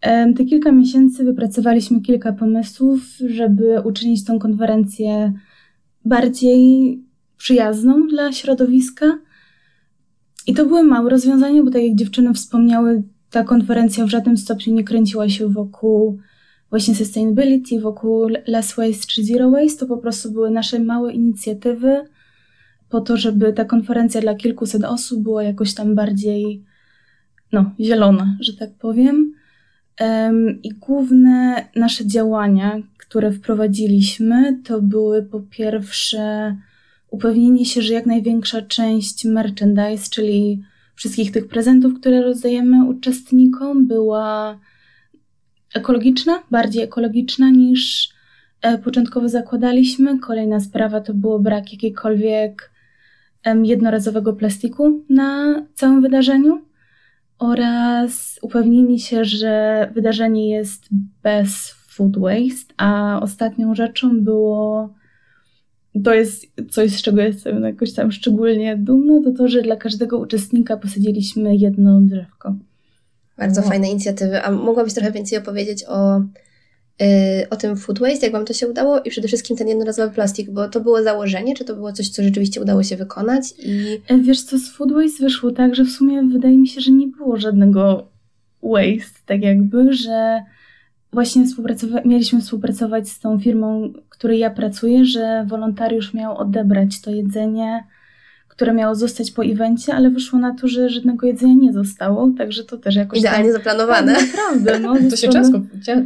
e, 0.00 0.32
te 0.32 0.44
kilka 0.44 0.72
miesięcy 0.72 1.24
wypracowaliśmy 1.24 2.00
kilka 2.00 2.32
pomysłów, 2.32 3.00
żeby 3.26 3.80
uczynić 3.84 4.24
tą 4.24 4.38
konferencję 4.38 5.32
bardziej 6.04 7.07
przyjazną 7.38 8.06
dla 8.06 8.32
środowiska. 8.32 9.18
I 10.46 10.54
to 10.54 10.66
były 10.66 10.82
małe 10.82 11.10
rozwiązania, 11.10 11.62
bo 11.62 11.70
tak 11.70 11.82
jak 11.82 11.94
dziewczyny 11.94 12.34
wspomniały, 12.34 13.02
ta 13.30 13.44
konferencja 13.44 14.04
w 14.04 14.08
żadnym 14.08 14.36
stopniu 14.36 14.74
nie 14.74 14.84
kręciła 14.84 15.28
się 15.28 15.48
wokół 15.48 16.18
właśnie 16.70 16.94
sustainability, 16.94 17.80
wokół 17.80 18.28
less 18.46 18.74
waste 18.74 19.06
czy 19.06 19.24
zero 19.24 19.50
waste. 19.50 19.78
To 19.78 19.86
po 19.86 19.98
prostu 19.98 20.32
były 20.32 20.50
nasze 20.50 20.78
małe 20.78 21.12
inicjatywy 21.12 22.04
po 22.88 23.00
to, 23.00 23.16
żeby 23.16 23.52
ta 23.52 23.64
konferencja 23.64 24.20
dla 24.20 24.34
kilkuset 24.34 24.84
osób 24.84 25.22
była 25.22 25.42
jakoś 25.42 25.74
tam 25.74 25.94
bardziej 25.94 26.64
no, 27.52 27.70
zielona, 27.80 28.36
że 28.40 28.52
tak 28.52 28.70
powiem. 28.74 29.32
I 30.62 30.70
główne 30.70 31.64
nasze 31.76 32.06
działania, 32.06 32.80
które 32.98 33.32
wprowadziliśmy, 33.32 34.60
to 34.64 34.82
były 34.82 35.22
po 35.22 35.40
pierwsze 35.40 36.56
upewnienie 37.10 37.64
się, 37.64 37.82
że 37.82 37.94
jak 37.94 38.06
największa 38.06 38.62
część 38.62 39.24
merchandise, 39.24 40.10
czyli 40.10 40.62
wszystkich 40.94 41.32
tych 41.32 41.48
prezentów, 41.48 41.94
które 42.00 42.22
rozdajemy 42.22 42.88
uczestnikom, 42.88 43.86
była 43.86 44.58
ekologiczna, 45.74 46.42
bardziej 46.50 46.82
ekologiczna 46.82 47.50
niż 47.50 48.08
e, 48.62 48.78
początkowo 48.78 49.28
zakładaliśmy. 49.28 50.18
Kolejna 50.18 50.60
sprawa 50.60 51.00
to 51.00 51.14
było 51.14 51.38
brak 51.38 51.72
jakiejkolwiek 51.72 52.70
jednorazowego 53.62 54.32
plastiku 54.32 55.04
na 55.10 55.62
całym 55.74 56.02
wydarzeniu 56.02 56.62
oraz 57.38 58.38
upewnienie 58.42 58.98
się, 58.98 59.24
że 59.24 59.90
wydarzenie 59.94 60.50
jest 60.50 60.88
bez 61.22 61.74
food 61.88 62.18
waste, 62.18 62.74
a 62.76 63.20
ostatnią 63.22 63.74
rzeczą 63.74 64.20
było 64.20 64.94
to 66.04 66.14
jest 66.14 66.46
coś, 66.70 66.90
z 66.90 67.02
czego 67.02 67.22
jestem 67.22 67.62
jakoś 67.62 67.92
tam 67.92 68.12
szczególnie 68.12 68.76
dumna, 68.76 69.22
to 69.24 69.38
to, 69.38 69.48
że 69.48 69.62
dla 69.62 69.76
każdego 69.76 70.18
uczestnika 70.18 70.76
posadziliśmy 70.76 71.56
jedno 71.56 72.00
drzewko. 72.00 72.54
Bardzo 73.38 73.60
wow. 73.60 73.70
fajne 73.70 73.90
inicjatywy. 73.90 74.42
A 74.42 74.50
mogłabyś 74.50 74.94
trochę 74.94 75.12
więcej 75.12 75.38
opowiedzieć 75.38 75.84
o, 75.88 76.20
yy, 77.00 77.06
o 77.50 77.56
tym 77.56 77.76
food 77.76 77.98
waste, 77.98 78.26
jak 78.26 78.32
Wam 78.32 78.44
to 78.44 78.52
się 78.52 78.68
udało 78.68 79.00
i 79.00 79.10
przede 79.10 79.28
wszystkim 79.28 79.56
ten 79.56 79.68
jednorazowy 79.68 80.14
plastik, 80.14 80.50
bo 80.50 80.68
to 80.68 80.80
było 80.80 81.02
założenie, 81.02 81.54
czy 81.54 81.64
to 81.64 81.74
było 81.74 81.92
coś, 81.92 82.08
co 82.08 82.22
rzeczywiście 82.22 82.60
udało 82.60 82.82
się 82.82 82.96
wykonać? 82.96 83.42
I... 83.58 84.00
E, 84.08 84.18
wiesz 84.18 84.42
co, 84.42 84.58
z 84.58 84.70
food 84.70 84.92
waste 84.92 85.24
wyszło 85.24 85.50
tak, 85.50 85.74
że 85.74 85.84
w 85.84 85.90
sumie 85.90 86.22
wydaje 86.22 86.58
mi 86.58 86.68
się, 86.68 86.80
że 86.80 86.90
nie 86.90 87.06
było 87.06 87.36
żadnego 87.36 88.08
waste, 88.62 89.20
tak 89.26 89.42
jakby, 89.42 89.92
że 89.92 90.42
właśnie 91.12 91.44
współpracowa- 91.44 92.06
mieliśmy 92.06 92.40
współpracować 92.40 93.08
z 93.08 93.20
tą 93.20 93.38
firmą, 93.38 93.92
której 94.08 94.38
ja 94.38 94.50
pracuję, 94.50 95.04
że 95.04 95.44
wolontariusz 95.46 96.14
miał 96.14 96.38
odebrać 96.38 97.00
to 97.00 97.10
jedzenie, 97.10 97.84
które 98.48 98.74
miało 98.74 98.94
zostać 98.94 99.30
po 99.30 99.44
evencie, 99.44 99.94
ale 99.94 100.10
wyszło 100.10 100.38
na 100.38 100.54
to, 100.54 100.68
że 100.68 100.88
żadnego 100.88 101.26
jedzenia 101.26 101.54
nie 101.54 101.72
zostało, 101.72 102.30
także 102.38 102.64
to 102.64 102.76
też 102.76 102.96
jakoś 102.96 103.18
Idealnie 103.18 103.44
tam, 103.44 103.52
zaplanowane. 103.52 104.14
Tak, 104.14 104.26
naprawdę, 104.26 104.78
no. 104.78 104.94
To 105.10 105.16
się 105.16 105.28
ciężko, 105.28 105.60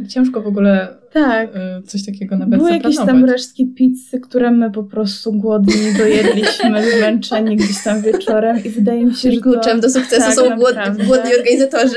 ciężko 0.09 0.41
w 0.41 0.47
ogóle 0.47 0.87
tak. 1.13 1.49
Y, 1.55 1.87
coś 1.87 2.05
takiego 2.05 2.37
nawet 2.37 2.59
Były 2.59 2.71
jakieś 2.71 2.97
tam 2.97 3.25
resztki 3.25 3.65
pizzy, 3.65 4.19
które 4.19 4.51
my 4.51 4.71
po 4.71 4.83
prostu 4.83 5.33
głodni 5.33 5.93
dojedliśmy, 5.97 6.83
zmęczeni 6.97 7.55
gdzieś 7.55 7.83
tam 7.83 8.01
wieczorem 8.01 8.63
i 8.63 8.69
wydaje 8.69 9.05
mi 9.05 9.15
się, 9.15 9.31
że 9.31 9.41
Kluczem 9.41 9.79
do 9.79 9.89
sukcesu 9.89 10.21
tak, 10.21 10.33
są 10.33 10.55
głodni, 10.55 11.05
głodni 11.07 11.35
organizatorzy. 11.35 11.95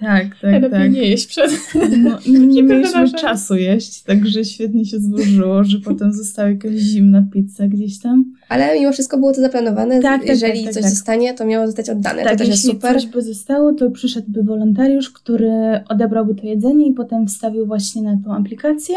Tak, 0.00 0.26
tak, 0.42 0.62
ja 0.62 0.70
tak. 0.70 0.92
nie 0.92 1.02
jeść 1.02 1.26
przed... 1.26 1.50
No, 1.98 2.18
nie 2.46 2.62
mieliśmy 2.62 3.12
czasu 3.12 3.54
jeść, 3.54 4.02
także 4.02 4.44
świetnie 4.44 4.84
się 4.84 5.00
złożyło, 5.00 5.64
że 5.64 5.78
potem 5.78 6.12
została 6.12 6.48
jakaś 6.48 6.72
zimna 6.72 7.24
pizza 7.32 7.68
gdzieś 7.68 7.98
tam. 7.98 8.24
Ale 8.48 8.78
mimo 8.78 8.92
wszystko 8.92 9.18
było 9.18 9.32
to 9.32 9.40
zaplanowane. 9.40 10.00
Tak, 10.00 10.20
tak, 10.20 10.28
jeżeli 10.28 10.58
tak, 10.58 10.64
tak, 10.64 10.74
coś 10.74 10.82
tak. 10.82 10.90
zostanie, 10.90 11.34
to 11.34 11.46
miało 11.46 11.66
zostać 11.66 11.90
oddane. 11.90 12.22
Tak, 12.22 12.32
to 12.32 12.38
też 12.38 12.48
jest 12.48 12.62
super. 12.62 12.94
coś 12.94 13.06
by 13.06 13.22
zostało, 13.22 13.72
to 13.72 13.90
przyszedłby 13.90 14.42
wolontariusz, 14.42 15.10
który 15.10 15.50
odebrałby 15.88 16.34
to 16.34 16.46
jedzenie 16.46 16.88
i 16.88 16.92
potem 16.92 17.26
wstawił 17.26 17.66
właśnie 17.66 18.02
na 18.02 18.18
tą 18.24 18.34
aplikację, 18.34 18.96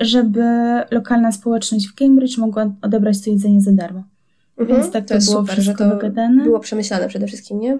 żeby 0.00 0.42
lokalna 0.90 1.32
społeczność 1.32 1.88
w 1.88 1.94
Cambridge 1.94 2.38
mogła 2.38 2.74
odebrać 2.82 3.24
to 3.24 3.30
jedzenie 3.30 3.60
za 3.60 3.72
darmo. 3.72 4.02
Mhm, 4.58 4.80
Więc 4.80 4.92
tak 4.92 5.04
to, 5.04 5.14
to 5.14 5.24
było 5.24 5.40
super, 5.40 5.54
wszystko 5.54 5.84
że 5.84 5.90
to 5.90 5.96
wygadane. 5.96 6.44
Było 6.44 6.60
przemyślane 6.60 7.08
przede 7.08 7.26
wszystkim, 7.26 7.60
nie? 7.60 7.78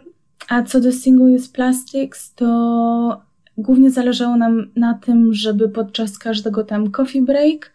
A 0.48 0.62
co 0.62 0.80
do 0.80 0.92
Single 0.92 1.26
Use 1.26 1.52
Plastics, 1.52 2.34
to 2.34 3.22
głównie 3.58 3.90
zależało 3.90 4.36
nam 4.36 4.70
na 4.76 4.94
tym, 4.94 5.34
żeby 5.34 5.68
podczas 5.68 6.18
każdego 6.18 6.64
tam 6.64 6.90
coffee 6.90 7.22
break, 7.22 7.72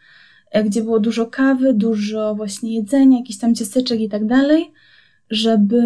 e, 0.51 0.63
gdzie 0.63 0.83
było 0.83 0.99
dużo 0.99 1.25
kawy, 1.25 1.73
dużo 1.73 2.35
właśnie 2.35 2.75
jedzenia, 2.75 3.17
jakichś 3.17 3.39
tam 3.39 3.55
ciasteczek 3.55 3.99
i 4.01 4.09
tak 4.09 4.25
dalej, 4.25 4.71
żeby 5.29 5.83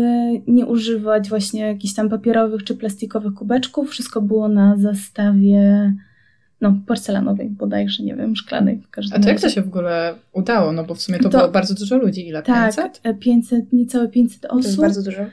nie 0.47 0.65
używać 0.65 1.29
właśnie 1.29 1.61
jakichś 1.61 1.93
tam 1.93 2.09
papierowych 2.09 2.63
czy 2.63 2.75
plastikowych 2.75 3.33
kubeczków. 3.33 3.89
Wszystko 3.89 4.21
było 4.21 4.47
na 4.47 4.77
zastawie 4.77 5.93
no, 6.61 6.75
porcelanowej 6.87 7.49
bodajże, 7.49 8.03
nie 8.03 8.15
wiem, 8.15 8.35
szklanej. 8.35 8.81
A 9.11 9.19
to 9.19 9.29
jak 9.29 9.39
to 9.39 9.49
się 9.49 9.61
w 9.61 9.67
ogóle 9.67 10.15
udało? 10.33 10.71
No 10.71 10.83
bo 10.83 10.95
w 10.95 11.01
sumie 11.01 11.19
to, 11.19 11.29
to 11.29 11.37
było 11.37 11.51
bardzo 11.51 11.73
dużo 11.73 11.97
ludzi. 11.97 12.27
Ile? 12.27 12.43
Tak, 12.43 12.75
500? 12.75 13.01
500, 13.19 13.73
niecałe 13.73 14.07
500 14.07 14.45
osób. 14.45 14.61
To 14.61 14.67
jest 14.67 14.79
bardzo 14.79 15.03
dużo. 15.03 15.25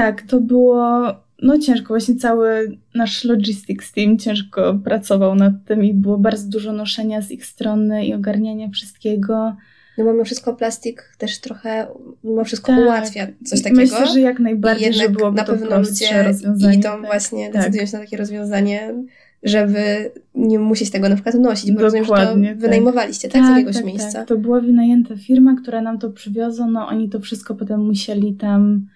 Tak, 0.00 0.22
to 0.22 0.40
było 0.40 1.06
no 1.42 1.58
ciężko, 1.58 1.88
właśnie 1.88 2.14
cały 2.16 2.78
nasz 2.94 3.24
logistics 3.24 3.92
team 3.92 4.18
ciężko 4.18 4.80
pracował 4.84 5.34
nad 5.34 5.52
tym 5.64 5.84
i 5.84 5.94
było 5.94 6.18
bardzo 6.18 6.48
dużo 6.48 6.72
noszenia 6.72 7.22
z 7.22 7.30
ich 7.30 7.46
strony 7.46 8.06
i 8.06 8.14
ogarniania 8.14 8.68
wszystkiego. 8.68 9.56
No 9.98 10.04
bo 10.04 10.12
mimo 10.12 10.24
wszystko 10.24 10.54
plastik 10.54 11.14
też 11.18 11.40
trochę 11.40 11.86
mimo 12.24 12.44
wszystko 12.44 12.72
tak. 12.72 12.80
ułatwia 12.80 13.26
coś 13.44 13.62
takiego. 13.62 13.80
Myślę, 13.80 14.06
że 14.06 14.20
jak 14.20 14.38
najbardziej, 14.38 14.92
że 14.92 15.08
byłoby 15.08 15.36
na 15.36 15.44
pewno 15.44 15.78
ludzie 15.78 16.22
rozwiązanie. 16.22 16.74
idą 16.74 16.88
tak. 16.88 17.06
właśnie, 17.06 17.50
tak. 17.50 17.56
decydują 17.56 17.86
się 17.86 17.92
na 17.92 18.04
takie 18.04 18.16
rozwiązanie, 18.16 18.94
żeby 19.42 20.10
nie 20.34 20.58
musieć 20.58 20.90
tego 20.90 21.08
na 21.08 21.14
przykład 21.14 21.34
nosić, 21.34 21.72
bo 21.72 21.80
rozumiem, 21.80 22.04
że 22.04 22.10
to 22.10 22.16
tak. 22.16 22.58
wynajmowaliście, 22.58 23.28
tak? 23.28 23.42
tak 23.42 23.46
z 23.46 23.48
jakiegoś 23.50 23.76
tak, 23.76 23.84
miejsca. 23.84 24.12
Tak. 24.12 24.28
To 24.28 24.36
była 24.36 24.60
wynajęta 24.60 25.16
firma, 25.16 25.56
która 25.62 25.82
nam 25.82 25.98
to 25.98 26.10
przywiozła, 26.10 26.66
no 26.66 26.88
oni 26.88 27.08
to 27.08 27.20
wszystko 27.20 27.54
potem 27.54 27.86
musieli 27.86 28.34
tam 28.34 28.86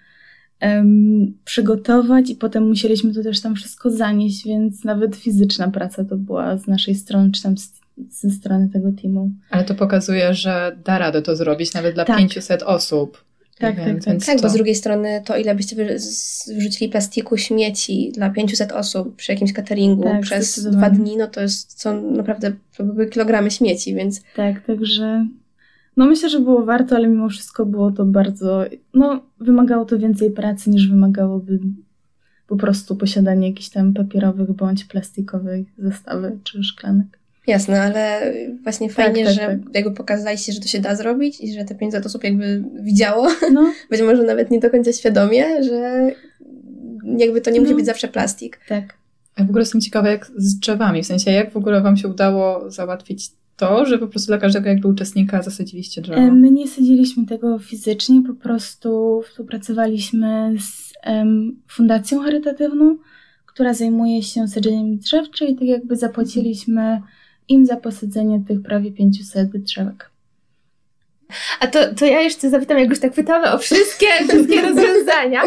um, 0.65 1.33
przygotować 1.45 2.29
i 2.29 2.35
potem 2.35 2.67
musieliśmy 2.67 3.13
to 3.13 3.23
też 3.23 3.41
tam 3.41 3.55
wszystko 3.55 3.89
zanieść, 3.89 4.45
więc 4.45 4.83
nawet 4.83 5.15
fizyczna 5.15 5.71
praca 5.71 6.05
to 6.05 6.17
była 6.17 6.57
z 6.57 6.67
naszej 6.67 6.95
strony, 6.95 7.31
czy 7.31 7.43
tam 7.43 7.57
z, 7.57 7.71
ze 8.09 8.29
strony 8.29 8.69
tego 8.73 8.91
teamu. 9.01 9.29
Ale 9.49 9.63
to 9.63 9.75
pokazuje, 9.75 10.33
że 10.33 10.77
da 10.85 10.97
radę 10.97 11.21
to 11.21 11.35
zrobić 11.35 11.73
nawet 11.73 11.95
dla 11.95 12.05
tak. 12.05 12.17
500 12.17 12.63
osób. 12.63 13.25
Tak, 13.59 13.75
tak, 13.75 14.03
tak. 14.03 14.25
Tak, 14.25 14.41
bo 14.41 14.49
z 14.49 14.53
drugiej 14.53 14.75
strony 14.75 15.21
to 15.25 15.37
ile 15.37 15.55
byście 15.55 15.75
wrzucili 16.57 16.91
plastiku, 16.91 17.37
śmieci 17.37 18.11
dla 18.13 18.29
500 18.29 18.71
osób 18.71 19.15
przy 19.15 19.31
jakimś 19.31 19.53
cateringu 19.53 20.03
tak, 20.03 20.21
przez 20.21 20.63
dwa 20.63 20.89
dni, 20.89 21.17
no 21.17 21.27
to 21.27 21.41
jest 21.41 21.73
co 21.73 21.93
naprawdę 21.93 22.53
to 22.77 22.83
były 22.83 23.07
kilogramy 23.07 23.51
śmieci, 23.51 23.95
więc... 23.95 24.21
Tak, 24.35 24.65
także 24.65 25.27
no 25.97 26.05
myślę, 26.05 26.29
że 26.29 26.39
było 26.39 26.65
warto, 26.65 26.95
ale 26.95 27.07
mimo 27.07 27.29
wszystko 27.29 27.65
było 27.65 27.91
to 27.91 28.05
bardzo, 28.05 28.63
no 28.93 29.25
wymagało 29.39 29.85
to 29.85 29.99
więcej 29.99 30.31
pracy 30.31 30.69
niż 30.69 30.89
wymagałoby 30.89 31.59
po 32.47 32.55
prostu 32.55 32.95
posiadanie 32.95 33.49
jakichś 33.49 33.69
tam 33.69 33.93
papierowych 33.93 34.51
bądź 34.51 34.85
plastikowych 34.85 35.67
zestawy 35.77 36.39
czy 36.43 36.63
szklanek. 36.63 37.19
Jasne, 37.47 37.81
ale 37.81 38.33
właśnie 38.63 38.87
tak, 38.87 38.95
fajnie, 38.95 39.25
tak, 39.25 39.35
tak, 39.35 39.43
że 39.43 39.59
tak. 39.63 39.75
jakby 39.75 39.91
pokazaliście, 39.91 40.53
że 40.53 40.59
to 40.59 40.67
się 40.67 40.79
da 40.79 40.95
zrobić 40.95 41.41
i 41.41 41.53
że 41.53 41.65
te 41.65 41.75
500 41.75 42.05
osób 42.05 42.23
jakby 42.23 42.63
widziało, 42.79 43.27
no. 43.53 43.73
być 43.91 44.01
może 44.01 44.23
nawet 44.23 44.51
nie 44.51 44.59
do 44.59 44.69
końca 44.69 44.93
świadomie, 44.93 45.63
że 45.63 46.11
jakby 47.17 47.41
to 47.41 47.51
nie 47.51 47.59
musi 47.59 47.71
no. 47.71 47.77
być 47.77 47.85
zawsze 47.85 48.07
plastik. 48.07 48.59
Tak. 48.67 48.93
Ja 49.37 49.45
w 49.45 49.49
ogóle 49.49 49.61
jestem 49.61 49.81
ciekawa, 49.81 50.09
jak 50.09 50.31
z 50.37 50.59
drzewami, 50.59 51.03
w 51.03 51.05
sensie 51.05 51.31
jak 51.31 51.51
w 51.51 51.57
ogóle 51.57 51.81
Wam 51.81 51.97
się 51.97 52.07
udało 52.07 52.71
załatwić 52.71 53.29
to, 53.57 53.85
że 53.85 53.97
po 53.97 54.07
prostu 54.07 54.27
dla 54.27 54.37
każdego 54.37 54.69
jakby 54.69 54.87
uczestnika 54.87 55.41
zasadziliście 55.41 56.01
drzewo? 56.01 56.19
E, 56.21 56.31
my 56.31 56.51
nie 56.51 56.67
sadziliśmy 56.67 57.25
tego 57.25 57.59
fizycznie, 57.59 58.21
po 58.27 58.33
prostu 58.33 59.21
współpracowaliśmy 59.29 60.55
z 60.59 60.93
um, 61.07 61.61
fundacją 61.67 62.21
charytatywną, 62.21 62.97
która 63.45 63.73
zajmuje 63.73 64.23
się 64.23 64.47
sadzeniem 64.47 64.97
drzew, 64.97 65.29
czyli 65.31 65.55
tak 65.55 65.67
jakby 65.67 65.95
zapłaciliśmy 65.95 67.01
im 67.47 67.65
za 67.65 67.77
posadzenie 67.77 68.43
tych 68.47 68.61
prawie 68.61 68.91
500 68.91 69.57
drzewek. 69.57 70.14
A 71.59 71.67
to, 71.67 71.79
to 71.95 72.05
ja 72.05 72.21
jeszcze 72.21 72.49
zapytam, 72.49 72.77
jak 72.79 72.89
już 72.89 72.99
tak 72.99 73.13
pytamy 73.13 73.51
o 73.51 73.57
wszystkie, 73.57 74.05
wszystkie 74.29 74.61
rozwiązania, 74.61 75.41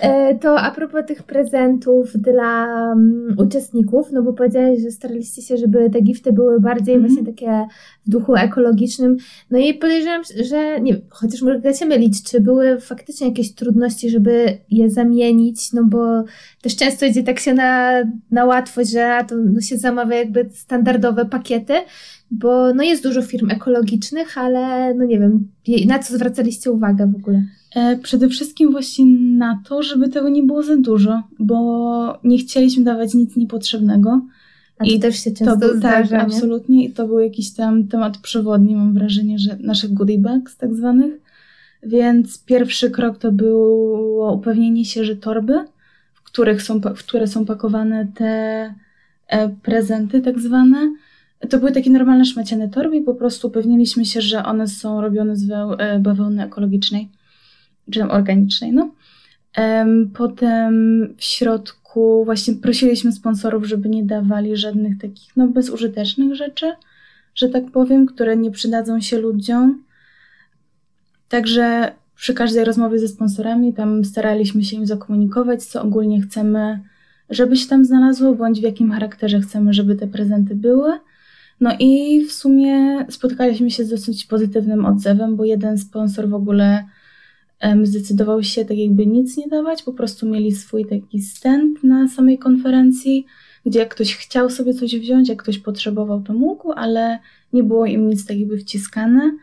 e, 0.00 0.34
to 0.34 0.60
a 0.60 0.70
propos 0.70 1.06
tych 1.06 1.22
prezentów 1.22 2.12
dla 2.14 2.66
um, 2.88 3.36
uczestników, 3.38 4.12
no 4.12 4.22
bo 4.22 4.32
powiedziałeś, 4.32 4.82
że 4.82 4.90
staraliście 4.90 5.42
się, 5.42 5.56
żeby 5.56 5.90
te 5.90 6.00
gifty 6.00 6.32
były 6.32 6.60
bardziej 6.60 6.94
mm 6.94 7.06
-hmm. 7.06 7.14
właśnie 7.14 7.32
takie 7.32 7.66
w 8.06 8.10
duchu 8.10 8.34
ekologicznym, 8.34 9.16
no 9.50 9.58
i 9.58 9.74
podejrzewam, 9.74 10.22
że 10.44 10.80
nie 10.80 10.92
wiem, 10.92 11.02
chociaż 11.10 11.42
mogę 11.42 11.74
się 11.74 11.86
mylić, 11.86 12.22
czy 12.22 12.40
były 12.40 12.80
faktycznie 12.80 13.28
jakieś 13.28 13.54
trudności, 13.54 14.10
żeby 14.10 14.58
je 14.70 14.90
zamienić, 14.90 15.72
no 15.72 15.84
bo 15.84 16.24
też 16.62 16.76
często 16.76 17.06
idzie 17.06 17.22
tak 17.22 17.40
się 17.40 17.54
na, 17.54 18.02
na 18.30 18.44
łatwość, 18.44 18.90
że 18.90 19.24
to 19.28 19.34
no 19.36 19.60
się 19.60 19.76
zamawia 19.78 20.16
jakby 20.16 20.50
standardowe 20.54 21.24
pakiety, 21.24 21.74
bo 22.30 22.74
no 22.74 22.82
jest 22.82 23.02
dużo 23.02 23.22
firm 23.22 23.50
ekologicznych, 23.50 24.38
ale 24.38 24.94
no 24.94 25.04
nie 25.04 25.18
wiem, 25.20 25.48
na 25.86 25.98
co 25.98 26.14
zwracaliście 26.14 26.72
uwagę 26.72 27.12
w 27.12 27.16
ogóle? 27.16 27.42
E, 27.74 27.98
przede 27.98 28.28
wszystkim 28.28 28.70
właśnie 28.70 29.06
na 29.38 29.62
to, 29.68 29.82
żeby 29.82 30.08
tego 30.08 30.28
nie 30.28 30.42
było 30.42 30.62
za 30.62 30.76
dużo, 30.76 31.22
bo 31.38 32.18
nie 32.24 32.38
chcieliśmy 32.38 32.84
dawać 32.84 33.14
nic 33.14 33.36
niepotrzebnego. 33.36 34.20
A 34.78 34.84
I 34.84 35.00
też 35.00 35.24
się 35.24 35.30
często 35.30 35.52
to 35.52 35.58
był, 35.58 35.76
zdarza, 35.76 36.18
Tak, 36.18 36.28
nie? 36.28 36.34
absolutnie. 36.34 36.84
I 36.84 36.92
to 36.92 37.06
był 37.06 37.18
jakiś 37.18 37.52
tam 37.52 37.88
temat 37.88 38.18
przewodni, 38.18 38.76
mam 38.76 38.94
wrażenie, 38.94 39.38
że 39.38 39.56
naszych 39.60 39.94
goodie 39.94 40.18
bags 40.18 40.56
tak 40.56 40.74
zwanych. 40.74 41.12
Więc 41.82 42.44
pierwszy 42.44 42.90
krok 42.90 43.18
to 43.18 43.32
było 43.32 44.32
upewnienie 44.34 44.84
się, 44.84 45.04
że 45.04 45.16
torby, 45.16 45.64
w, 46.14 46.22
których 46.22 46.62
są, 46.62 46.80
w 46.80 46.98
które 46.98 47.26
są 47.26 47.44
pakowane 47.44 48.06
te 48.14 48.74
e, 49.28 49.48
prezenty 49.48 50.20
tak 50.20 50.40
zwane, 50.40 50.94
To 51.50 51.58
były 51.58 51.72
takie 51.72 51.90
normalne 51.90 52.24
szmaciane 52.24 52.68
torby 52.68 52.96
i 52.96 53.02
po 53.02 53.14
prostu 53.14 53.48
upewniliśmy 53.48 54.04
się, 54.04 54.20
że 54.20 54.44
one 54.44 54.68
są 54.68 55.00
robione 55.00 55.36
z 55.36 55.50
e, 55.50 55.98
bawełny 55.98 56.44
ekologicznej, 56.44 57.08
czy 57.90 58.00
tam 58.00 58.10
organicznej, 58.10 58.72
no. 58.72 58.90
Potem 60.14 60.74
w 61.16 61.24
środku 61.24 62.24
właśnie 62.24 62.54
prosiliśmy 62.54 63.12
sponsorów, 63.12 63.64
żeby 63.64 63.88
nie 63.88 64.04
dawali 64.04 64.56
żadnych 64.56 64.98
takich 64.98 65.36
no, 65.36 65.48
bezużytecznych 65.48 66.34
rzeczy, 66.34 66.72
że 67.34 67.48
tak 67.48 67.70
powiem, 67.70 68.06
które 68.06 68.36
nie 68.36 68.50
przydadzą 68.50 69.00
się 69.00 69.18
ludziom. 69.18 69.84
Także 71.28 71.92
przy 72.16 72.34
każdej 72.34 72.64
rozmowie 72.64 72.98
ze 72.98 73.08
sponsorami 73.08 73.74
tam 73.74 74.04
staraliśmy 74.04 74.64
się 74.64 74.76
im 74.76 74.86
zakomunikować, 74.86 75.64
co 75.64 75.82
ogólnie 75.82 76.20
chcemy, 76.20 76.80
żeby 77.30 77.56
się 77.56 77.68
tam 77.68 77.84
znalazło, 77.84 78.34
bądź 78.34 78.60
w 78.60 78.62
jakim 78.62 78.90
charakterze 78.90 79.40
chcemy, 79.40 79.72
żeby 79.72 79.94
te 79.94 80.06
prezenty 80.06 80.54
były. 80.54 80.92
No 81.60 81.70
i 81.78 82.24
w 82.24 82.32
sumie 82.32 83.06
spotkaliśmy 83.10 83.70
się 83.70 83.84
z 83.84 83.90
dosyć 83.90 84.26
pozytywnym 84.26 84.86
odzewem, 84.86 85.36
bo 85.36 85.44
jeden 85.44 85.78
sponsor 85.78 86.28
w 86.28 86.34
ogóle 86.34 86.84
zdecydował 87.82 88.42
się 88.42 88.64
tak 88.64 88.76
jakby 88.76 89.06
nic 89.06 89.36
nie 89.36 89.48
dawać, 89.48 89.82
po 89.82 89.92
prostu 89.92 90.26
mieli 90.26 90.52
swój 90.52 90.86
taki 90.86 91.20
stand 91.20 91.84
na 91.84 92.08
samej 92.08 92.38
konferencji, 92.38 93.26
gdzie 93.66 93.78
jak 93.78 93.94
ktoś 93.94 94.16
chciał 94.16 94.50
sobie 94.50 94.74
coś 94.74 94.96
wziąć, 94.96 95.28
jak 95.28 95.42
ktoś 95.42 95.58
potrzebował, 95.58 96.22
to 96.22 96.32
mógł, 96.32 96.72
ale 96.72 97.18
nie 97.52 97.62
było 97.62 97.86
im 97.86 98.08
nic 98.08 98.26
tak 98.26 98.38
jakby 98.38 98.58
wciskane. 98.58 99.36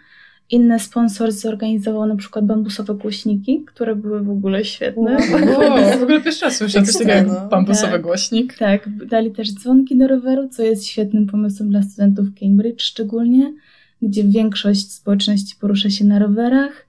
Inny 0.51 0.79
sponsor 0.79 1.31
zorganizował 1.31 2.05
na 2.05 2.15
przykład 2.15 2.45
bambusowe 2.45 2.95
głośniki, 2.95 3.63
które 3.65 3.95
były 3.95 4.23
w 4.23 4.29
ogóle 4.29 4.65
świetne. 4.65 5.17
Wow, 5.31 5.99
w 5.99 6.03
ogóle 6.03 6.21
pierwszy 6.21 6.45
raz 6.45 6.57
słyszę 6.57 6.83
coś 6.83 6.93
takiego 6.93 7.11
jak 7.11 7.27
no. 7.27 7.47
bambusowy 7.47 7.91
tak, 7.91 8.01
głośnik. 8.01 8.57
Tak, 8.57 8.89
dali 9.05 9.31
też 9.31 9.53
dzwonki 9.53 9.97
do 9.97 10.07
roweru, 10.07 10.49
co 10.49 10.63
jest 10.63 10.87
świetnym 10.87 11.27
pomysłem 11.27 11.69
dla 11.69 11.81
studentów 11.81 12.27
Cambridge 12.39 12.81
szczególnie, 12.81 13.53
gdzie 14.01 14.23
większość 14.23 14.91
społeczności 14.91 15.55
porusza 15.61 15.89
się 15.89 16.05
na 16.05 16.19
rowerach. 16.19 16.85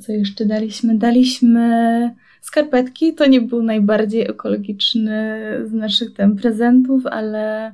Co 0.00 0.12
jeszcze 0.12 0.46
daliśmy? 0.46 0.98
Daliśmy 0.98 2.10
skarpetki. 2.40 3.14
To 3.14 3.26
nie 3.26 3.40
był 3.40 3.62
najbardziej 3.62 4.22
ekologiczny 4.22 5.38
z 5.66 5.72
naszych 5.72 6.14
tam 6.14 6.36
prezentów, 6.36 7.06
ale 7.06 7.72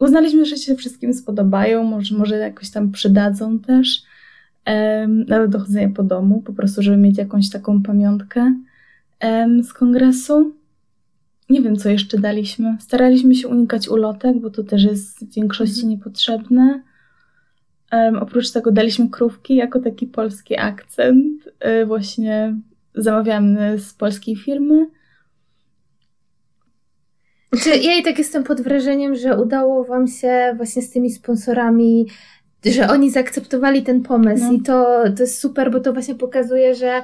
uznaliśmy, 0.00 0.44
że 0.44 0.56
się 0.56 0.76
wszystkim 0.76 1.14
spodobają, 1.14 1.84
może, 1.84 2.16
może 2.16 2.36
jakoś 2.36 2.70
tam 2.70 2.92
przydadzą 2.92 3.58
też. 3.58 4.02
Um, 4.66 5.24
nawet 5.24 5.50
do 5.50 5.58
chodzenia 5.58 5.88
po 5.94 6.02
domu, 6.02 6.42
po 6.42 6.52
prostu, 6.52 6.82
żeby 6.82 6.96
mieć 6.96 7.18
jakąś 7.18 7.50
taką 7.50 7.82
pamiątkę 7.82 8.54
um, 9.22 9.64
z 9.64 9.72
kongresu. 9.72 10.54
Nie 11.50 11.62
wiem, 11.62 11.76
co 11.76 11.88
jeszcze 11.88 12.18
daliśmy. 12.18 12.76
Staraliśmy 12.80 13.34
się 13.34 13.48
unikać 13.48 13.88
ulotek, 13.88 14.40
bo 14.40 14.50
to 14.50 14.64
też 14.64 14.84
jest 14.84 15.24
w 15.24 15.34
większości 15.34 15.80
mhm. 15.80 15.90
niepotrzebne. 15.90 16.82
Um, 17.92 18.16
oprócz 18.16 18.50
tego 18.50 18.72
daliśmy 18.72 19.10
krówki 19.10 19.56
jako 19.56 19.80
taki 19.80 20.06
polski 20.06 20.58
akcent. 20.58 21.48
Y, 21.82 21.86
właśnie 21.86 22.56
zamawiamy 22.94 23.78
z 23.78 23.94
polskiej 23.94 24.36
firmy. 24.36 24.86
Czy 27.62 27.76
ja 27.76 27.96
i 27.96 28.02
tak 28.02 28.18
jestem 28.18 28.44
pod 28.44 28.60
wrażeniem, 28.60 29.14
że 29.14 29.42
udało 29.42 29.84
Wam 29.84 30.06
się 30.06 30.54
właśnie 30.56 30.82
z 30.82 30.90
tymi 30.90 31.10
sponsorami, 31.10 32.06
że 32.64 32.88
oni 32.88 33.10
zaakceptowali 33.10 33.82
ten 33.82 34.02
pomysł 34.02 34.44
no. 34.44 34.52
i 34.52 34.60
to, 34.60 35.04
to 35.16 35.22
jest 35.22 35.38
super, 35.38 35.70
bo 35.70 35.80
to 35.80 35.92
właśnie 35.92 36.14
pokazuje, 36.14 36.74
że 36.74 37.02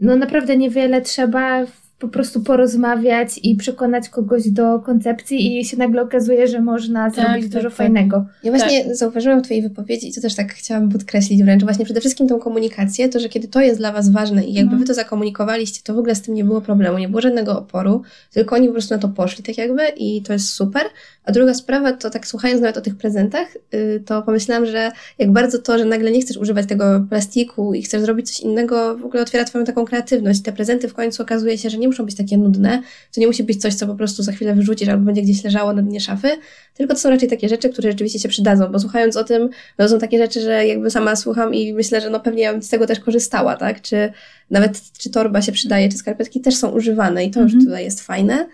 no 0.00 0.16
naprawdę 0.16 0.56
niewiele 0.56 1.00
trzeba 1.00 1.64
po 1.98 2.08
prostu 2.08 2.40
porozmawiać 2.40 3.40
i 3.42 3.56
przekonać 3.56 4.08
kogoś 4.08 4.48
do 4.48 4.78
koncepcji 4.78 5.60
i 5.60 5.64
się 5.64 5.76
nagle 5.76 6.02
okazuje, 6.02 6.48
że 6.48 6.60
można 6.60 7.10
tak, 7.10 7.14
zrobić 7.14 7.42
tak, 7.42 7.52
dużo 7.52 7.68
tak. 7.68 7.76
fajnego. 7.76 8.26
Ja 8.44 8.52
właśnie 8.52 8.84
tak. 8.84 8.96
zauważyłam 8.96 9.40
w 9.40 9.42
Twojej 9.42 9.62
wypowiedzi 9.62 10.08
i 10.08 10.14
to 10.14 10.20
też 10.20 10.34
tak 10.34 10.52
chciałam 10.52 10.88
podkreślić 10.88 11.42
wręcz, 11.42 11.64
właśnie 11.64 11.84
przede 11.84 12.00
wszystkim 12.00 12.28
tą 12.28 12.38
komunikację, 12.38 13.08
to, 13.08 13.20
że 13.20 13.28
kiedy 13.28 13.48
to 13.48 13.60
jest 13.60 13.80
dla 13.80 13.92
Was 13.92 14.10
ważne 14.10 14.44
i 14.44 14.54
jakby 14.54 14.72
no. 14.72 14.78
Wy 14.78 14.84
to 14.84 14.94
zakomunikowaliście, 14.94 15.80
to 15.84 15.94
w 15.94 15.98
ogóle 15.98 16.14
z 16.14 16.22
tym 16.22 16.34
nie 16.34 16.44
było 16.44 16.60
problemu, 16.60 16.98
nie 16.98 17.08
było 17.08 17.20
żadnego 17.20 17.58
oporu, 17.58 18.02
tylko 18.32 18.56
oni 18.56 18.66
po 18.66 18.72
prostu 18.72 18.94
na 18.94 19.00
to 19.00 19.08
poszli 19.08 19.44
tak 19.44 19.58
jakby 19.58 19.82
i 19.96 20.22
to 20.22 20.32
jest 20.32 20.50
super. 20.50 20.82
A 21.24 21.32
druga 21.32 21.54
sprawa, 21.54 21.92
to 21.92 22.10
tak 22.10 22.26
słuchając 22.26 22.60
nawet 22.60 22.76
o 22.76 22.80
tych 22.80 22.96
prezentach, 22.96 23.48
yy, 23.72 24.02
to 24.06 24.22
pomyślałam, 24.22 24.66
że 24.66 24.90
jak 25.18 25.32
bardzo 25.32 25.58
to, 25.58 25.78
że 25.78 25.84
nagle 25.84 26.10
nie 26.10 26.20
chcesz 26.20 26.36
używać 26.36 26.66
tego 26.66 27.06
plastiku 27.08 27.74
i 27.74 27.82
chcesz 27.82 28.02
zrobić 28.02 28.30
coś 28.30 28.40
innego, 28.40 28.96
w 28.96 29.04
ogóle 29.04 29.22
otwiera 29.22 29.44
Twoją 29.44 29.64
taką 29.64 29.84
kreatywność. 29.84 30.42
Te 30.42 30.52
prezenty 30.52 30.88
w 30.88 30.94
końcu 30.94 31.22
okazuje 31.22 31.58
się, 31.58 31.70
że 31.70 31.78
nie 31.78 31.87
nie 31.88 31.90
muszą 31.90 32.06
być 32.06 32.14
takie 32.14 32.38
nudne, 32.38 32.82
to 33.14 33.20
nie 33.20 33.26
musi 33.26 33.44
być 33.44 33.60
coś, 33.60 33.74
co 33.74 33.86
po 33.86 33.94
prostu 33.94 34.22
za 34.22 34.32
chwilę 34.32 34.54
wyrzucisz 34.54 34.88
albo 34.88 35.04
będzie 35.04 35.22
gdzieś 35.22 35.44
leżało 35.44 35.72
na 35.72 35.82
dnie 35.82 36.00
szafy, 36.00 36.28
tylko 36.74 36.94
to 36.94 37.00
są 37.00 37.10
raczej 37.10 37.28
takie 37.28 37.48
rzeczy, 37.48 37.68
które 37.68 37.90
rzeczywiście 37.90 38.18
się 38.18 38.28
przydadzą, 38.28 38.72
bo 38.72 38.78
słuchając 38.78 39.16
o 39.16 39.24
tym, 39.24 39.42
no 39.78 39.84
to 39.84 39.88
są 39.88 39.98
takie 39.98 40.18
rzeczy, 40.18 40.40
że 40.40 40.66
jakby 40.66 40.90
sama 40.90 41.16
słucham 41.16 41.54
i 41.54 41.72
myślę, 41.72 42.00
że 42.00 42.10
no 42.10 42.20
pewnie 42.20 42.42
ja 42.42 42.52
bym 42.52 42.62
z 42.62 42.68
tego 42.68 42.86
też 42.86 43.00
korzystała, 43.00 43.56
tak, 43.56 43.82
czy 43.82 44.12
nawet 44.50 44.80
czy 44.98 45.10
torba 45.10 45.42
się 45.42 45.52
przydaje, 45.52 45.88
czy 45.88 45.96
skarpetki 45.96 46.40
też 46.40 46.56
są 46.56 46.70
używane 46.70 47.24
i 47.24 47.30
to 47.30 47.40
mhm. 47.40 47.58
już 47.58 47.66
tutaj 47.66 47.84
jest 47.84 48.00
fajne. 48.00 48.48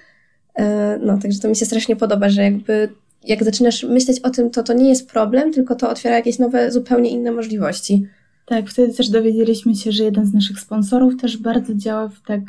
E, 0.54 0.98
no, 1.02 1.18
także 1.18 1.38
to 1.38 1.48
mi 1.48 1.56
się 1.56 1.66
strasznie 1.66 1.96
podoba, 1.96 2.28
że 2.28 2.42
jakby 2.42 2.88
jak 3.24 3.44
zaczynasz 3.44 3.82
myśleć 3.82 4.20
o 4.20 4.30
tym, 4.30 4.50
to 4.50 4.62
to 4.62 4.72
nie 4.72 4.88
jest 4.88 5.08
problem, 5.08 5.52
tylko 5.52 5.74
to 5.74 5.90
otwiera 5.90 6.16
jakieś 6.16 6.38
nowe, 6.38 6.72
zupełnie 6.72 7.10
inne 7.10 7.32
możliwości. 7.32 8.06
Tak, 8.46 8.70
wtedy 8.70 8.94
też 8.94 9.08
dowiedzieliśmy 9.08 9.74
się, 9.74 9.92
że 9.92 10.04
jeden 10.04 10.26
z 10.26 10.32
naszych 10.32 10.60
sponsorów 10.60 11.20
też 11.20 11.36
bardzo 11.36 11.74
działa 11.74 12.08
w 12.08 12.20
tak 12.26 12.40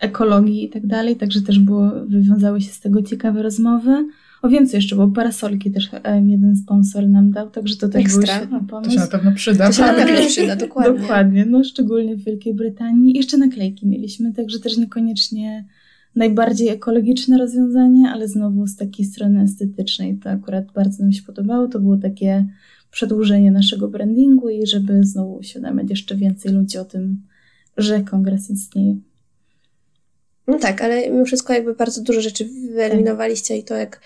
ekologii 0.00 0.64
i 0.64 0.68
tak 0.68 0.86
dalej, 0.86 1.16
także 1.16 1.42
też 1.42 1.58
było, 1.58 1.90
wywiązały 2.06 2.60
się 2.60 2.72
z 2.72 2.80
tego 2.80 3.02
ciekawe 3.02 3.42
rozmowy. 3.42 4.08
O 4.42 4.48
więcej 4.48 4.78
jeszcze, 4.78 4.96
bo 4.96 5.08
parasolki 5.08 5.70
też 5.70 5.90
jeden 6.26 6.56
sponsor 6.56 7.08
nam 7.08 7.30
dał, 7.30 7.50
także 7.50 7.76
to 7.76 7.88
też 7.88 8.02
Ekstra. 8.02 8.20
był 8.20 8.36
świetny 8.36 8.68
pomysł. 8.68 8.90
To 8.90 8.94
się 8.94 9.00
na 9.00 9.06
pewno 9.06 9.32
przyda. 9.32 9.66
To 9.66 9.72
się 9.72 9.82
na 9.82 9.94
pewno 9.94 10.26
przyda, 10.26 10.56
dokładnie. 10.56 11.00
dokładnie, 11.00 11.46
no 11.46 11.64
szczególnie 11.64 12.16
w 12.16 12.24
Wielkiej 12.24 12.54
Brytanii. 12.54 13.14
I 13.14 13.16
jeszcze 13.16 13.38
naklejki 13.38 13.86
mieliśmy, 13.86 14.32
także 14.32 14.58
też 14.58 14.76
niekoniecznie 14.76 15.64
najbardziej 16.16 16.68
ekologiczne 16.68 17.38
rozwiązanie, 17.38 18.10
ale 18.10 18.28
znowu 18.28 18.66
z 18.66 18.76
takiej 18.76 19.06
strony 19.06 19.42
estetycznej 19.42 20.18
to 20.18 20.30
akurat 20.30 20.72
bardzo 20.72 21.02
nam 21.02 21.12
się 21.12 21.22
podobało. 21.22 21.68
To 21.68 21.80
było 21.80 21.96
takie 21.96 22.46
przedłużenie 22.90 23.50
naszego 23.50 23.88
brandingu 23.88 24.48
i 24.48 24.66
żeby 24.66 25.04
znowu 25.04 25.34
uświadamiać 25.34 25.90
jeszcze 25.90 26.16
więcej 26.16 26.52
ludzi 26.52 26.78
o 26.78 26.84
tym, 26.84 27.22
że 27.76 28.00
kongres 28.00 28.50
istnieje. 28.50 28.96
No 30.48 30.58
tak, 30.58 30.82
ale 30.82 31.10
mimo 31.10 31.24
wszystko 31.24 31.52
jakby 31.52 31.74
bardzo 31.74 32.02
dużo 32.02 32.20
rzeczy 32.20 32.48
wyeliminowaliście 32.74 33.56
i 33.56 33.64
to 33.64 33.74
jak... 33.74 34.00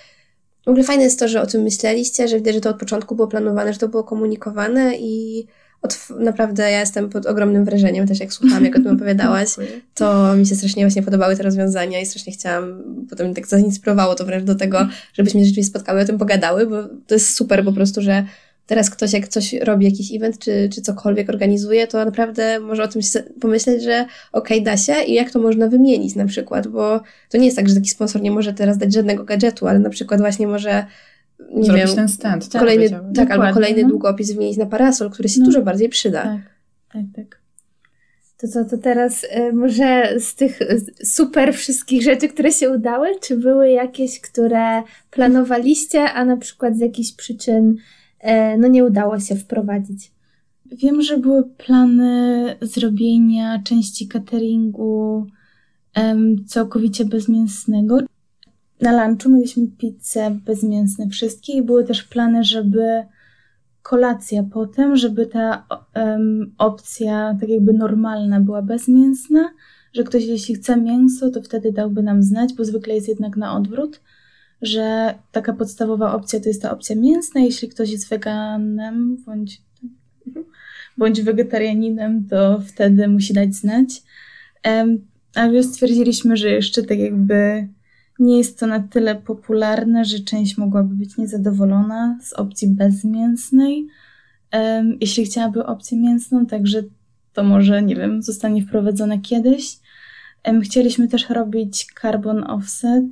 W 0.65 0.69
ogóle 0.69 0.85
fajne 0.85 1.05
jest 1.05 1.19
to, 1.19 1.29
że 1.29 1.43
o 1.43 1.47
tym 1.47 1.63
myśleliście, 1.63 2.29
że 2.29 2.37
widać, 2.37 2.55
że 2.55 2.61
to 2.61 2.71
od 2.71 2.79
początku 2.79 3.15
było 3.15 3.29
planowane, 3.29 3.73
że 3.73 3.79
to 3.79 3.89
było 3.89 4.05
komunikowane 4.05 4.97
i 4.99 5.47
od, 5.83 5.99
naprawdę 6.19 6.71
ja 6.71 6.81
jestem 6.81 7.11
pod 7.11 7.27
ogromnym 7.27 7.65
wrażeniem 7.65 8.07
też 8.07 8.21
jak 8.21 8.33
słucham, 8.33 8.65
jak 8.65 8.77
o 8.77 8.79
tym 8.79 8.95
opowiadałaś, 8.97 9.49
to 9.95 10.35
mi 10.37 10.47
się 10.47 10.55
strasznie 10.55 10.85
właśnie 10.85 11.03
podobały 11.03 11.37
te 11.37 11.43
rozwiązania 11.43 12.01
i 12.01 12.07
strasznie 12.07 12.33
chciałam, 12.33 12.83
potem 13.11 13.35
tak 13.35 13.47
zainspirowało 13.47 14.15
to 14.15 14.25
wręcz 14.25 14.45
do 14.45 14.55
tego, 14.55 14.89
żebyśmy 15.15 15.41
rzeczywiście 15.41 15.71
spotkały 15.71 16.01
o 16.01 16.05
tym 16.05 16.19
pogadały, 16.19 16.67
bo 16.67 16.83
to 17.07 17.15
jest 17.15 17.37
super 17.37 17.65
po 17.65 17.73
prostu, 17.73 18.03
że 18.03 18.27
teraz 18.73 18.91
ktoś 18.91 19.13
jak 19.13 19.29
coś 19.29 19.53
robi, 19.53 19.85
jakiś 19.85 20.15
event 20.15 20.39
czy, 20.39 20.69
czy 20.73 20.83
cokolwiek 20.83 21.29
organizuje, 21.29 21.87
to 21.87 22.05
naprawdę 22.05 22.61
może 22.61 22.83
o 22.83 22.89
tym 22.89 23.03
pomyśleć, 23.41 23.83
że 23.83 24.07
okej, 24.33 24.59
okay, 24.59 24.73
da 24.73 24.77
się 24.77 24.95
i 25.07 25.15
jak 25.15 25.31
to 25.31 25.39
można 25.39 25.69
wymienić 25.69 26.15
na 26.15 26.27
przykład, 26.27 26.69
bo 26.69 27.01
to 27.31 27.39
nie 27.39 27.45
jest 27.45 27.57
tak, 27.57 27.69
że 27.69 27.75
taki 27.75 27.91
sponsor 27.91 28.23
nie 28.23 28.31
może 28.31 28.53
teraz 28.53 28.79
dać 28.79 28.95
żadnego 28.95 29.25
gadżetu, 29.25 29.67
ale 29.67 29.79
na 29.79 29.91
przykład 29.91 30.21
właśnie 30.21 30.47
może 30.47 30.87
nie 31.55 31.65
Zrobić 31.65 31.87
wiem, 31.87 31.97
ten 31.97 32.09
stand, 32.09 32.49
tak, 32.49 32.63
kolejny, 32.63 33.01
tak, 33.15 33.31
albo 33.31 33.55
kolejny 33.55 33.83
no. 33.83 33.89
długopis 33.89 34.33
wymienić 34.33 34.57
na 34.57 34.67
parasol, 34.67 35.11
który 35.11 35.29
się 35.29 35.41
no. 35.41 35.47
dużo 35.47 35.63
bardziej 35.63 35.89
przyda. 35.89 36.23
Tak, 36.23 36.41
tak, 36.93 37.03
tak. 37.17 37.41
To 38.37 38.49
co, 38.49 38.65
to 38.65 38.79
teraz 38.79 39.25
y, 39.25 39.53
może 39.53 40.15
z 40.21 40.35
tych 40.35 40.59
super 41.05 41.55
wszystkich 41.55 42.03
rzeczy, 42.03 42.29
które 42.29 42.53
się 42.53 42.71
udały, 42.71 43.09
czy 43.21 43.37
były 43.37 43.71
jakieś, 43.71 44.21
które 44.21 44.83
planowaliście, 45.11 46.03
a 46.03 46.25
na 46.25 46.37
przykład 46.37 46.77
z 46.77 46.81
jakichś 46.81 47.13
przyczyn 47.13 47.77
no 48.59 48.69
nie 48.69 48.85
udało 48.85 49.21
się 49.21 49.37
wprowadzić. 49.37 50.13
Wiem, 50.67 51.03
że 51.03 51.19
były 51.19 51.45
plany 51.45 52.57
zrobienia 52.61 53.63
części 53.63 54.09
cateringu 54.09 55.27
um, 55.97 56.45
całkowicie 56.47 57.05
bezmięsnego. 57.05 57.99
Na 58.81 59.07
lunchu 59.07 59.31
mieliśmy 59.31 59.67
pizzę 59.79 60.39
bezmięsne 60.45 61.09
wszystkie 61.09 61.53
i 61.53 61.63
były 61.63 61.85
też 61.85 62.03
plany, 62.03 62.45
żeby 62.45 63.05
kolacja 63.83 64.43
potem, 64.43 64.97
żeby 64.97 65.27
ta 65.27 65.67
um, 65.97 66.55
opcja 66.59 67.37
tak 67.41 67.49
jakby 67.49 67.73
normalna 67.73 68.41
była 68.41 68.63
bezmięsna, 68.63 69.51
że 69.93 70.05
ktoś 70.05 70.25
jeśli 70.25 70.55
chce 70.55 70.77
mięso, 70.77 71.31
to 71.31 71.43
wtedy 71.43 71.73
dałby 71.73 72.03
nam 72.03 72.23
znać, 72.23 72.55
bo 72.55 72.65
zwykle 72.65 72.95
jest 72.95 73.09
jednak 73.09 73.37
na 73.37 73.57
odwrót 73.57 74.01
że 74.63 75.15
taka 75.33 75.53
podstawowa 75.53 76.15
opcja 76.15 76.41
to 76.41 76.49
jest 76.49 76.63
ta 76.63 76.71
opcja 76.71 76.97
mięsna. 76.97 77.41
Jeśli 77.41 77.69
ktoś 77.69 77.91
jest 77.91 78.09
weganem 78.09 79.17
bądź, 79.27 79.63
bądź 80.99 81.23
wegetarianinem, 81.23 82.27
to 82.29 82.61
wtedy 82.67 83.09
musi 83.09 83.35
dać 83.35 83.55
znać. 83.55 84.03
Ale 85.35 85.63
stwierdziliśmy, 85.63 86.37
że 86.37 86.51
jeszcze 86.51 86.83
tak 86.83 86.99
jakby 86.99 87.69
nie 88.19 88.39
jest 88.39 88.59
to 88.59 88.67
na 88.67 88.81
tyle 88.81 89.15
popularne, 89.15 90.05
że 90.05 90.21
część 90.21 90.59
mogłaby 90.59 90.95
być 90.95 91.17
niezadowolona 91.17 92.19
z 92.23 92.33
opcji 92.33 92.69
bezmięsnej. 92.69 93.87
Jeśli 95.01 95.25
chciałaby 95.25 95.67
opcję 95.67 95.99
mięsną, 95.99 96.47
także 96.47 96.83
to 97.33 97.45
może, 97.45 97.83
nie 97.83 97.97
wiem, 97.97 98.23
zostanie 98.23 98.63
wprowadzone 98.63 99.19
kiedyś. 99.19 99.79
Chcieliśmy 100.63 101.09
też 101.09 101.31
robić 101.31 101.87
carbon 102.03 102.45
offset 102.51 103.05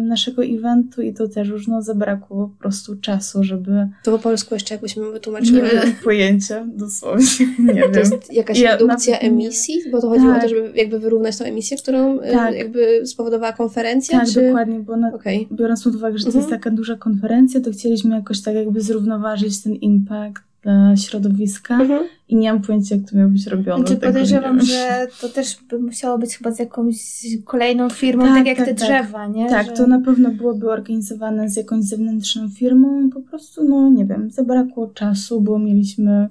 naszego 0.00 0.44
eventu 0.44 1.02
i 1.02 1.14
to 1.14 1.28
też 1.28 1.48
już 1.48 1.68
no, 1.68 1.82
zabrakło 1.82 2.48
po 2.48 2.62
prostu 2.62 2.96
czasu, 2.96 3.44
żeby... 3.44 3.88
To 4.04 4.12
po 4.12 4.18
polsku 4.18 4.54
jeszcze 4.54 4.74
jakbyśmy 4.74 5.10
wytłumaczyły. 5.10 5.62
Nie 5.62 5.74
mam 5.74 5.92
pojęcia, 6.04 6.66
dosłownie, 6.76 7.26
nie 7.74 7.82
to 7.82 7.88
wiem. 7.88 7.98
jest 7.98 8.32
jakaś 8.32 8.58
ja, 8.58 8.76
redukcja 8.76 9.18
emisji? 9.18 9.74
Bo 9.92 10.00
to 10.00 10.08
chodziło 10.08 10.32
tak. 10.32 10.38
o 10.38 10.42
to, 10.42 10.48
żeby 10.48 10.72
jakby 10.74 10.98
wyrównać 10.98 11.38
tą 11.38 11.44
emisję, 11.44 11.76
którą 11.76 12.18
tak. 12.18 12.54
jakby 12.54 13.06
spowodowała 13.06 13.52
konferencja? 13.52 14.18
Tak, 14.18 14.28
czy... 14.28 14.46
dokładnie, 14.46 14.80
bo 14.80 14.96
na, 14.96 15.14
okay. 15.14 15.46
biorąc 15.52 15.84
pod 15.84 15.94
uwagę, 15.94 16.18
że 16.18 16.24
to 16.24 16.28
mhm. 16.28 16.42
jest 16.42 16.50
taka 16.50 16.70
duża 16.70 16.96
konferencja, 16.96 17.60
to 17.60 17.70
chcieliśmy 17.70 18.14
jakoś 18.14 18.42
tak 18.42 18.54
jakby 18.54 18.80
zrównoważyć 18.80 19.62
ten 19.62 19.74
impact 19.74 20.42
dla 20.62 20.96
środowiska 20.96 21.74
mhm. 21.80 22.04
I 22.30 22.36
nie 22.36 22.52
mam 22.52 22.62
pojęcia, 22.62 22.96
jak 22.96 23.10
to 23.10 23.16
miało 23.16 23.30
być 23.30 23.46
robione. 23.46 23.86
Znaczy, 23.86 24.00
podejrzewam, 24.00 24.60
że 24.60 25.06
to 25.20 25.28
też 25.28 25.56
by 25.68 25.78
musiało 25.78 26.18
być 26.18 26.36
chyba 26.36 26.50
z 26.50 26.58
jakąś 26.58 26.96
kolejną 27.44 27.90
firmą, 27.90 28.24
tak, 28.24 28.34
tak 28.34 28.46
jak 28.46 28.58
tak, 28.58 28.66
te 28.66 28.74
tak. 28.74 28.88
drzewa, 28.88 29.26
nie? 29.26 29.48
Tak, 29.48 29.66
że... 29.66 29.72
to 29.72 29.86
na 29.86 30.00
pewno 30.00 30.30
byłoby 30.30 30.70
organizowane 30.70 31.48
z 31.48 31.56
jakąś 31.56 31.84
zewnętrzną 31.84 32.48
firmą, 32.48 33.10
po 33.10 33.20
prostu, 33.20 33.64
no 33.64 33.90
nie 33.90 34.06
wiem, 34.06 34.30
zabrakło 34.30 34.86
czasu, 34.86 35.40
bo 35.40 35.58
mieliśmy 35.58 36.28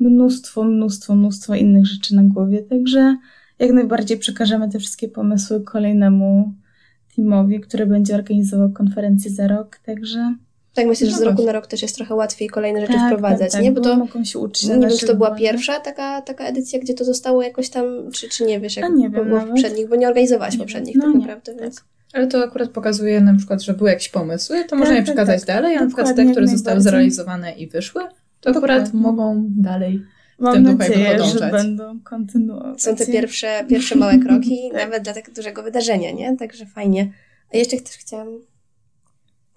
mnóstwo, 0.00 0.64
mnóstwo, 0.64 1.14
mnóstwo 1.14 1.54
innych 1.54 1.86
rzeczy 1.86 2.16
na 2.16 2.22
głowie, 2.22 2.62
także 2.62 3.16
jak 3.58 3.72
najbardziej 3.72 4.18
przekażemy 4.18 4.68
te 4.68 4.78
wszystkie 4.78 5.08
pomysły 5.08 5.60
kolejnemu 5.60 6.52
teamowi, 7.16 7.60
który 7.60 7.86
będzie 7.86 8.14
organizował 8.14 8.72
konferencję 8.72 9.30
za 9.30 9.48
rok, 9.48 9.78
także 9.86 10.34
tak, 10.74 10.86
myślę, 10.86 11.10
że 11.10 11.16
z 11.16 11.22
roku 11.22 11.44
na 11.44 11.52
rok 11.52 11.66
też 11.66 11.82
jest 11.82 11.96
trochę 11.96 12.14
łatwiej 12.14 12.48
kolejne 12.48 12.80
rzeczy 12.80 12.92
tak, 12.92 13.06
wprowadzać, 13.06 13.40
tak, 13.40 13.50
tak, 13.52 13.62
nie? 13.62 13.72
Bo 13.72 13.80
to 13.80 13.96
mogą 13.96 14.24
się 14.24 14.38
uczyć. 14.38 14.68
Nie 14.68 14.78
wiem, 14.78 14.90
czy 14.98 15.06
to 15.06 15.14
była 15.14 15.34
pierwsza 15.34 15.80
taka, 15.80 16.22
taka 16.22 16.44
edycja, 16.44 16.78
gdzie 16.78 16.94
to 16.94 17.04
zostało 17.04 17.42
jakoś 17.42 17.70
tam, 17.70 17.84
czy, 18.12 18.28
czy 18.28 18.44
nie 18.44 18.60
wiesz, 18.60 18.76
jak 18.76 18.92
nie 18.92 19.10
było 19.10 19.40
w 19.40 19.48
poprzednich, 19.48 19.88
bo 19.88 19.96
nie 19.96 20.08
organizowałaś 20.08 20.54
nie 20.54 20.60
poprzednich 20.60 20.96
no, 20.96 21.04
tak 21.04 21.14
naprawdę, 21.14 21.54
więc... 21.60 21.76
Tak. 21.76 21.84
Ale 22.12 22.26
to 22.26 22.44
akurat 22.44 22.70
pokazuje 22.70 23.20
na 23.20 23.34
przykład, 23.34 23.62
że 23.62 23.74
były 23.74 23.90
jakieś 23.90 24.08
pomysły, 24.08 24.62
to 24.64 24.70
tak, 24.70 24.78
można 24.78 24.94
je 24.94 25.00
tak, 25.00 25.04
przekazać 25.04 25.44
dalej, 25.44 25.76
a 25.76 25.80
na 25.80 25.86
przykład 25.86 26.16
te, 26.16 26.24
które 26.24 26.48
zostały 26.48 26.80
zrealizowane 26.80 27.52
i 27.52 27.66
wyszły, 27.66 28.02
to 28.40 28.50
akurat 28.50 28.82
Dokładnie. 28.84 29.00
mogą 29.00 29.44
dalej 29.48 30.02
Mam 30.38 30.54
tym 30.54 30.78
nadzieję, 30.78 31.24
że 31.24 31.50
będą 31.50 32.00
kontynuować. 32.00 32.82
Są 32.82 32.96
te 32.96 33.06
pierwsze, 33.06 33.64
pierwsze 33.68 33.96
małe 33.96 34.18
kroki, 34.18 34.70
nawet 34.82 35.04
dla 35.04 35.12
tak 35.14 35.34
dużego 35.34 35.62
wydarzenia, 35.62 36.12
nie? 36.12 36.36
Także 36.36 36.66
fajnie. 36.66 37.12
A 37.54 37.56
jeszcze 37.56 37.76
też 37.76 37.96
chciałam 37.96 38.28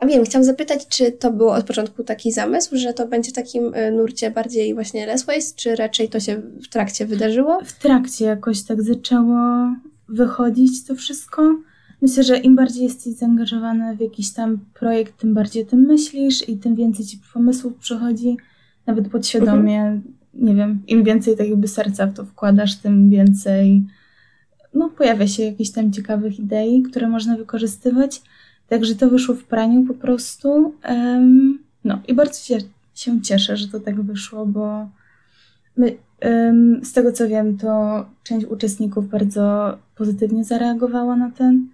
a 0.03 0.05
wiem, 0.05 0.25
chciałam 0.25 0.43
zapytać, 0.43 0.87
czy 0.87 1.11
to 1.11 1.31
było 1.31 1.53
od 1.53 1.65
początku 1.65 2.03
taki 2.03 2.31
zamysł, 2.31 2.77
że 2.77 2.93
to 2.93 3.07
będzie 3.07 3.31
w 3.31 3.33
takim 3.33 3.73
y, 3.73 3.91
nurcie 3.91 4.31
bardziej 4.31 4.73
właśnie 4.73 5.05
less 5.05 5.25
waste, 5.25 5.55
czy 5.55 5.75
raczej 5.75 6.09
to 6.09 6.19
się 6.19 6.41
w 6.63 6.67
trakcie 6.67 7.05
wydarzyło? 7.05 7.59
W 7.65 7.73
trakcie 7.73 8.25
jakoś 8.25 8.63
tak 8.63 8.81
zaczęło 8.81 9.37
wychodzić 10.09 10.85
to 10.85 10.95
wszystko. 10.95 11.55
Myślę, 12.01 12.23
że 12.23 12.37
im 12.37 12.55
bardziej 12.55 12.83
jesteś 12.83 13.13
zaangażowany 13.13 13.97
w 13.97 13.99
jakiś 13.99 14.33
tam 14.33 14.59
projekt, 14.73 15.17
tym 15.17 15.33
bardziej 15.33 15.63
o 15.63 15.65
tym 15.65 15.79
myślisz 15.79 16.49
i 16.49 16.57
tym 16.57 16.75
więcej 16.75 17.05
ci 17.05 17.19
pomysłów 17.33 17.73
przychodzi, 17.75 18.37
nawet 18.85 19.09
podświadomie. 19.09 19.81
Mhm. 19.81 20.01
Nie 20.33 20.55
wiem, 20.55 20.83
im 20.87 21.03
więcej 21.03 21.37
tak 21.37 21.47
jakby 21.47 21.67
serca 21.67 22.07
w 22.07 22.13
to 22.13 22.25
wkładasz, 22.25 22.75
tym 22.75 23.09
więcej 23.09 23.83
no, 24.73 24.89
pojawia 24.89 25.27
się 25.27 25.43
jakichś 25.43 25.69
tam 25.69 25.91
ciekawych 25.91 26.39
idei, 26.39 26.81
które 26.81 27.09
można 27.09 27.37
wykorzystywać. 27.37 28.21
Także 28.69 28.95
to 28.95 29.09
wyszło 29.09 29.35
w 29.35 29.43
praniu 29.43 29.85
po 29.85 29.93
prostu. 29.93 30.75
Um, 30.89 31.59
no 31.83 31.99
i 32.07 32.13
bardzo 32.13 32.39
się, 32.39 32.57
się 32.95 33.21
cieszę, 33.21 33.57
że 33.57 33.67
to 33.67 33.79
tak 33.79 34.01
wyszło, 34.01 34.45
bo 34.45 34.89
my, 35.77 35.97
um, 36.21 36.85
z 36.85 36.93
tego 36.93 37.11
co 37.11 37.27
wiem, 37.27 37.57
to 37.57 38.05
część 38.23 38.45
uczestników 38.45 39.09
bardzo 39.09 39.77
pozytywnie 39.95 40.43
zareagowała 40.43 41.15
na 41.15 41.31
ten 41.31 41.67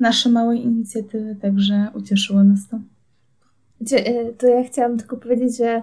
nasze 0.00 0.28
małe 0.28 0.56
inicjatywy, 0.56 1.36
także 1.42 1.88
ucieszyło 1.94 2.44
nas 2.44 2.60
to. 2.68 2.78
E, 3.96 4.32
to 4.32 4.46
ja 4.46 4.64
chciałam 4.64 4.98
tylko 4.98 5.16
powiedzieć, 5.16 5.56
że 5.56 5.82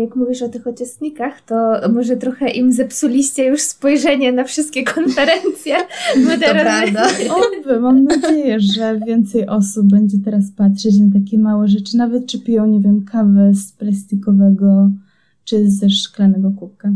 jak 0.00 0.16
mówisz 0.16 0.42
o 0.42 0.48
tych 0.48 0.66
uczestnikach, 0.66 1.40
to 1.40 1.80
może 1.92 2.16
trochę 2.16 2.50
im 2.50 2.72
zepsuliście 2.72 3.44
już 3.44 3.60
spojrzenie 3.60 4.32
na 4.32 4.44
wszystkie 4.44 4.84
konferencje. 4.94 5.76
prawda. 6.62 7.06
Oby, 7.60 7.80
mam 7.80 8.04
nadzieję, 8.04 8.60
że 8.60 9.00
więcej 9.06 9.46
osób 9.46 9.86
będzie 9.86 10.18
teraz 10.24 10.44
patrzeć 10.56 10.98
na 10.98 11.20
takie 11.20 11.38
małe 11.38 11.68
rzeczy, 11.68 11.96
nawet 11.96 12.26
czy 12.26 12.40
piją, 12.40 12.66
nie 12.66 12.80
wiem, 12.80 13.04
kawę 13.04 13.54
z 13.54 13.72
plastikowego 13.72 14.90
czy 15.44 15.70
ze 15.70 15.90
szklanego 15.90 16.50
kubka. 16.50 16.92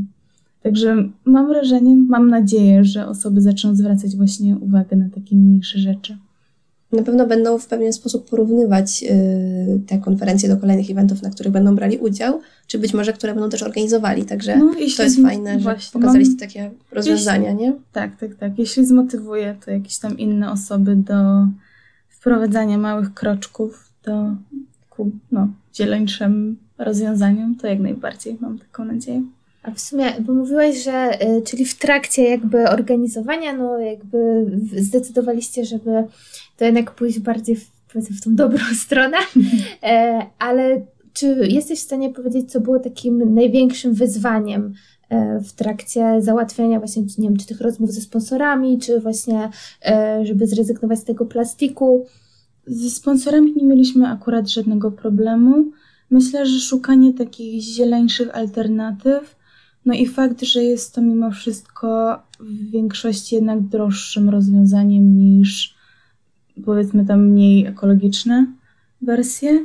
Także 0.62 1.09
mam 1.24 1.48
wrażenie, 1.48 1.96
mam 1.96 2.31
nadzieję, 2.31 2.85
że 2.85 3.09
osoby 3.09 3.40
zaczną 3.40 3.74
zwracać 3.74 4.16
właśnie 4.16 4.57
uwagę 4.57 4.96
na 4.96 5.09
takie 5.14 5.37
mniejsze 5.37 5.78
rzeczy 5.78 6.16
na 6.92 7.03
pewno 7.03 7.27
będą 7.27 7.59
w 7.59 7.66
pewien 7.66 7.92
sposób 7.92 8.31
porównywać 8.31 9.03
y, 9.03 9.81
te 9.87 9.98
konferencje 9.98 10.48
do 10.48 10.57
kolejnych 10.57 10.90
eventów, 10.90 11.22
na 11.22 11.31
których 11.31 11.53
będą 11.53 11.74
brali 11.74 11.98
udział, 11.98 12.40
czy 12.66 12.79
być 12.79 12.94
może, 12.94 13.12
które 13.12 13.35
będą 13.35 13.51
też 13.51 13.62
organizowali. 13.62 14.24
Także 14.24 14.59
no, 14.59 14.74
to 14.96 15.03
jest 15.03 15.22
fajne, 15.22 15.61
że 15.61 15.77
pokazaliście 15.92 16.33
mam... 16.33 16.38
takie 16.38 16.70
rozwiązania, 16.92 17.51
jeśli... 17.51 17.64
nie? 17.64 17.72
Tak, 17.92 18.16
tak, 18.16 18.35
tak. 18.35 18.59
Jeśli 18.59 18.87
zmotywuje 18.87 19.57
to 19.64 19.70
jakieś 19.70 19.98
tam 19.98 20.18
inne 20.18 20.51
osoby 20.51 20.96
do 20.96 21.14
wprowadzania 22.09 22.79
małych 22.79 23.14
kroczków 23.14 23.92
do 24.05 24.37
ku 24.90 25.11
no, 25.33 25.48
zieleńszym 25.74 26.57
rozwiązaniom, 26.79 27.57
to 27.57 27.66
jak 27.66 27.81
najbardziej 27.81 28.38
mam 28.40 28.59
taką 28.59 28.85
nadzieję. 28.85 29.22
A 29.68 29.74
w 29.74 29.81
sumie, 29.81 30.12
bo 30.20 30.33
mówiłaś, 30.35 30.85
że 30.85 31.22
y, 31.22 31.42
czyli 31.42 31.64
w 31.64 31.78
trakcie 31.78 32.22
jakby 32.22 32.68
organizowania, 32.68 33.52
no 33.52 33.78
jakby 33.78 34.46
zdecydowaliście, 34.76 35.64
żeby 35.64 36.04
to 36.57 36.64
jednak 36.64 36.94
pójść 36.94 37.18
bardziej 37.18 37.57
w, 37.57 37.70
w 37.94 38.24
tą 38.24 38.35
dobrą 38.35 38.64
stronę, 38.85 39.16
e, 39.83 40.26
ale 40.38 40.81
czy 41.12 41.26
jesteś 41.48 41.78
w 41.78 41.83
stanie 41.83 42.11
powiedzieć, 42.11 42.52
co 42.52 42.61
było 42.61 42.78
takim 42.78 43.35
największym 43.35 43.94
wyzwaniem 43.94 44.74
e, 45.11 45.40
w 45.40 45.52
trakcie 45.52 46.22
załatwiania 46.22 46.78
właśnie, 46.78 47.02
nie 47.18 47.28
wiem, 47.28 47.37
czy 47.37 47.46
tych 47.46 47.61
rozmów 47.61 47.92
ze 47.92 48.00
sponsorami, 48.00 48.78
czy 48.78 49.00
właśnie, 49.00 49.50
e, 49.87 50.20
żeby 50.26 50.46
zrezygnować 50.46 50.98
z 50.98 51.04
tego 51.04 51.26
plastiku? 51.26 52.07
Ze 52.66 52.90
sponsorami 52.90 53.54
nie 53.57 53.64
mieliśmy 53.64 54.09
akurat 54.09 54.48
żadnego 54.48 54.90
problemu. 54.90 55.64
Myślę, 56.11 56.46
że 56.46 56.61
szukanie 56.61 57.14
takich 57.14 57.62
zieleńszych 57.62 58.37
alternatyw, 58.37 59.38
no 59.88 59.94
i 59.94 60.07
fakt, 60.07 60.42
że 60.42 60.62
jest 60.62 60.94
to 60.94 61.03
mimo 61.03 61.31
wszystko 61.31 62.18
w 62.40 62.70
większości 62.70 63.35
jednak 63.35 63.61
droższym 63.61 64.29
rozwiązaniem 64.29 65.18
niż 65.18 65.74
powiedzmy 66.64 67.07
tam 67.07 67.29
mniej 67.29 67.66
ekologiczne 67.66 68.46
wersje. 69.03 69.64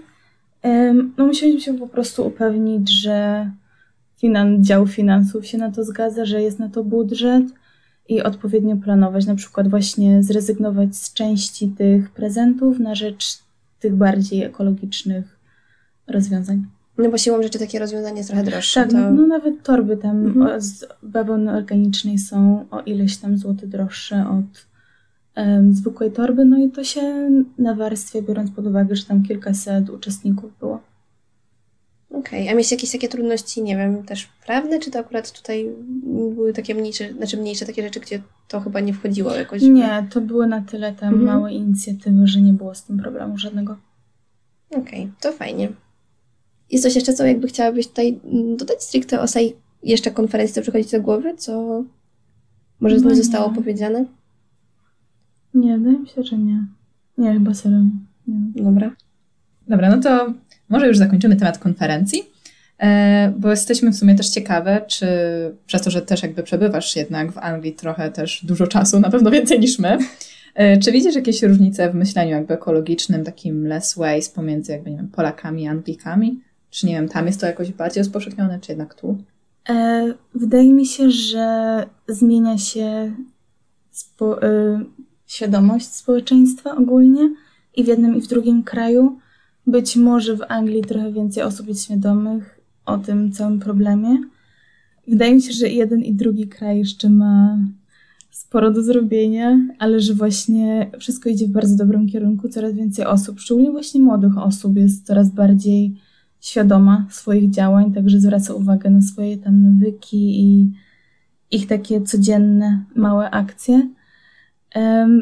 No 1.18 1.26
musieliśmy 1.28 1.62
się 1.62 1.74
po 1.74 1.88
prostu 1.88 2.28
upewnić, 2.28 3.02
że 3.02 3.50
finan 4.18 4.64
dział 4.64 4.88
finansów 4.88 5.46
się 5.46 5.58
na 5.58 5.72
to 5.72 5.84
zgadza, 5.84 6.26
że 6.26 6.42
jest 6.42 6.60
na 6.60 6.70
to 6.70 6.84
budżet 6.84 7.44
i 8.10 8.22
odpowiednio 8.22 8.78
planować, 8.78 9.26
na 9.26 9.36
przykład 9.36 9.68
właśnie 9.68 10.24
zrezygnować 10.24 10.96
z 10.96 11.14
części 11.14 11.68
tych 11.68 12.12
prezentów 12.12 12.80
na 12.80 12.96
rzecz 12.96 13.38
tych 13.80 13.96
bardziej 13.96 14.44
ekologicznych 14.44 15.40
rozwiązań. 16.08 16.66
No 16.98 17.10
bo 17.10 17.18
siłą 17.18 17.44
rzeczy 17.44 17.60
takie 17.60 17.80
rozwiązanie 17.80 18.18
jest 18.18 18.30
trochę 18.30 18.44
droższe. 18.44 18.82
Tak, 18.82 18.92
to... 18.92 19.12
no 19.12 19.28
nawet 19.28 19.64
torby 19.64 19.98
tam 19.98 20.26
mhm. 20.26 20.62
z 20.62 20.86
bawełny 21.04 21.52
organicznej 21.58 22.18
są 22.18 22.66
o 22.72 22.82
ileś 22.82 23.18
tam 23.18 23.38
złoty 23.38 23.68
droższe 23.68 24.26
od 24.30 24.68
um, 25.38 25.74
zwykłej 25.74 26.12
torby, 26.12 26.46
no 26.46 26.58
i 26.58 26.72
to 26.72 26.84
się 26.84 27.30
na 27.58 27.76
warstwie, 27.76 28.22
biorąc 28.22 28.52
pod 28.52 28.68
uwagę, 28.68 28.96
że 28.96 29.06
tam 29.06 29.24
kilkaset 29.24 29.90
uczestników 29.90 30.60
było. 30.60 30.80
Okej, 32.10 32.42
okay. 32.42 32.50
a 32.50 32.52
mieliście 32.52 32.76
jakieś 32.76 32.92
takie 32.92 33.10
trudności, 33.10 33.64
nie 33.64 33.78
wiem, 33.78 34.04
też 34.04 34.30
prawne, 34.46 34.80
czy 34.80 34.92
to 34.92 35.00
akurat 35.00 35.32
tutaj 35.32 35.70
były 36.36 36.54
takie 36.54 36.76
mniejsze, 36.76 37.14
znaczy 37.14 37.38
mniejsze 37.38 37.66
takie 37.66 37.84
rzeczy, 37.84 38.00
gdzie 38.00 38.22
to 38.48 38.60
chyba 38.60 38.80
nie 38.80 38.94
wchodziło 38.94 39.34
jakoś? 39.34 39.62
Nie, 39.62 40.08
to 40.10 40.22
były 40.22 40.48
na 40.48 40.62
tyle 40.62 40.94
tam 40.94 41.14
mhm. 41.14 41.26
małe 41.26 41.54
inicjatywy, 41.54 42.28
że 42.28 42.42
nie 42.42 42.54
było 42.54 42.76
z 42.76 42.84
tym 42.84 42.98
problemu 42.98 43.38
żadnego. 43.38 43.78
Okej, 44.70 44.82
okay, 44.82 45.12
to 45.22 45.32
fajnie. 45.32 45.70
Jest 46.72 46.84
coś 46.84 46.96
jeszcze, 46.96 47.14
co 47.14 47.26
jakby 47.26 47.48
chciałabyś 47.48 47.88
tutaj 47.88 48.20
dodać 48.58 48.84
stricte 48.84 49.22
o 49.22 49.28
tej 49.28 49.56
jeszcze 49.84 50.12
konferencji, 50.12 50.56
co 50.56 50.62
przychodzi 50.62 50.90
do 50.92 51.02
głowy, 51.02 51.36
co 51.38 51.84
może 52.80 52.96
no 52.98 53.10
nie 53.10 53.16
zostało 53.16 53.50
powiedziane? 53.50 54.06
Nie, 55.54 55.78
wydaje 55.78 56.00
mi 56.00 56.08
się, 56.08 56.24
że 56.24 56.38
nie. 56.38 56.66
Nie, 57.18 57.34
chyba 57.34 57.54
serio 57.54 57.80
nie. 58.28 58.64
Dobra. 58.64 58.96
Dobra, 59.68 59.96
no 59.96 60.02
to 60.02 60.34
może 60.70 60.88
już 60.88 60.98
zakończymy 60.98 61.36
temat 61.36 61.58
konferencji. 61.58 62.24
E, 62.80 63.34
bo 63.38 63.50
jesteśmy 63.50 63.92
w 63.92 63.96
sumie 63.96 64.16
też 64.16 64.30
ciekawe, 64.30 64.82
czy 64.88 65.08
przez 65.66 65.82
to, 65.82 65.92
że 65.92 66.02
też 66.02 66.24
jakby 66.24 66.44
przebywasz 66.44 66.96
jednak 66.96 67.32
w 67.32 67.38
Anglii 67.38 67.74
trochę 67.74 68.12
też 68.12 68.46
dużo 68.46 68.68
czasu, 68.68 69.00
na 69.00 69.10
pewno 69.10 69.32
więcej 69.32 69.60
niż 69.60 69.80
my, 69.80 69.98
e, 70.56 70.78
czy 70.78 70.92
widzisz 70.92 71.16
jakieś 71.16 71.44
różnice 71.44 71.92
w 71.92 71.96
myśleniu 71.96 72.32
jakby 72.32 72.54
ekologicznym, 72.54 73.24
takim 73.24 73.68
less 73.68 73.96
waste 73.96 74.36
pomiędzy 74.36 74.72
jakby, 74.72 74.92
nie 74.92 74.98
wiem, 74.98 75.08
Polakami 75.08 75.64
i 75.64 75.68
Anglikami? 75.68 76.40
Czy 76.74 76.86
nie 76.86 76.94
wiem, 76.94 77.10
tam 77.10 77.26
jest 77.26 77.40
to 77.40 77.46
jakoś 77.46 77.72
bardziej 77.72 78.04
rozpowszechnione, 78.04 78.60
czy 78.60 78.72
jednak 78.72 78.94
tu? 78.94 79.18
E, 79.70 80.14
wydaje 80.36 80.74
mi 80.74 80.86
się, 80.86 81.12
że 81.12 81.86
zmienia 82.08 82.58
się 82.58 83.14
spo, 83.92 84.44
e, 84.44 84.84
świadomość 85.28 85.88
społeczeństwa 85.88 86.76
ogólnie 86.76 87.30
i 87.76 87.84
w 87.84 87.88
jednym 87.88 88.16
i 88.16 88.22
w 88.22 88.28
drugim 88.28 88.64
kraju. 88.64 89.18
Być 89.68 89.96
może 89.96 90.36
w 90.36 90.42
Anglii 90.50 90.82
trochę 90.82 91.12
więcej 91.12 91.44
osób 91.44 91.68
jest 91.68 91.84
świadomych 91.84 92.60
o 92.86 92.98
tym 92.98 93.32
całym 93.32 93.60
problemie. 93.60 94.18
Wydaje 95.08 95.36
mi 95.36 95.42
się, 95.42 95.54
że 95.54 95.70
jeden 95.70 96.02
i 96.02 96.14
drugi 96.14 96.48
kraj 96.48 96.78
jeszcze 96.78 97.10
ma 97.10 97.58
sporo 98.32 98.72
do 98.72 98.84
zrobienia, 98.84 99.60
ale 99.80 100.00
że 100.00 100.14
właśnie 100.14 100.92
wszystko 101.00 101.30
idzie 101.30 101.48
w 101.48 101.52
bardzo 101.52 101.76
dobrym 101.76 102.08
kierunku. 102.08 102.50
Coraz 102.50 102.74
więcej 102.74 103.06
osób, 103.06 103.40
szczególnie 103.40 103.72
właśnie 103.72 104.02
młodych 104.02 104.38
osób, 104.38 104.78
jest 104.78 105.06
coraz 105.06 105.30
bardziej 105.30 105.96
świadoma 106.44 107.08
swoich 107.10 107.50
działań, 107.50 107.94
także 107.94 108.20
zwraca 108.20 108.54
uwagę 108.54 108.90
na 108.90 109.02
swoje 109.02 109.38
tam 109.38 109.64
nawyki 109.64 110.42
i 110.42 110.72
ich 111.52 111.68
takie 111.68 112.02
codzienne, 112.02 112.84
małe 112.96 113.32
akcje. 113.32 113.90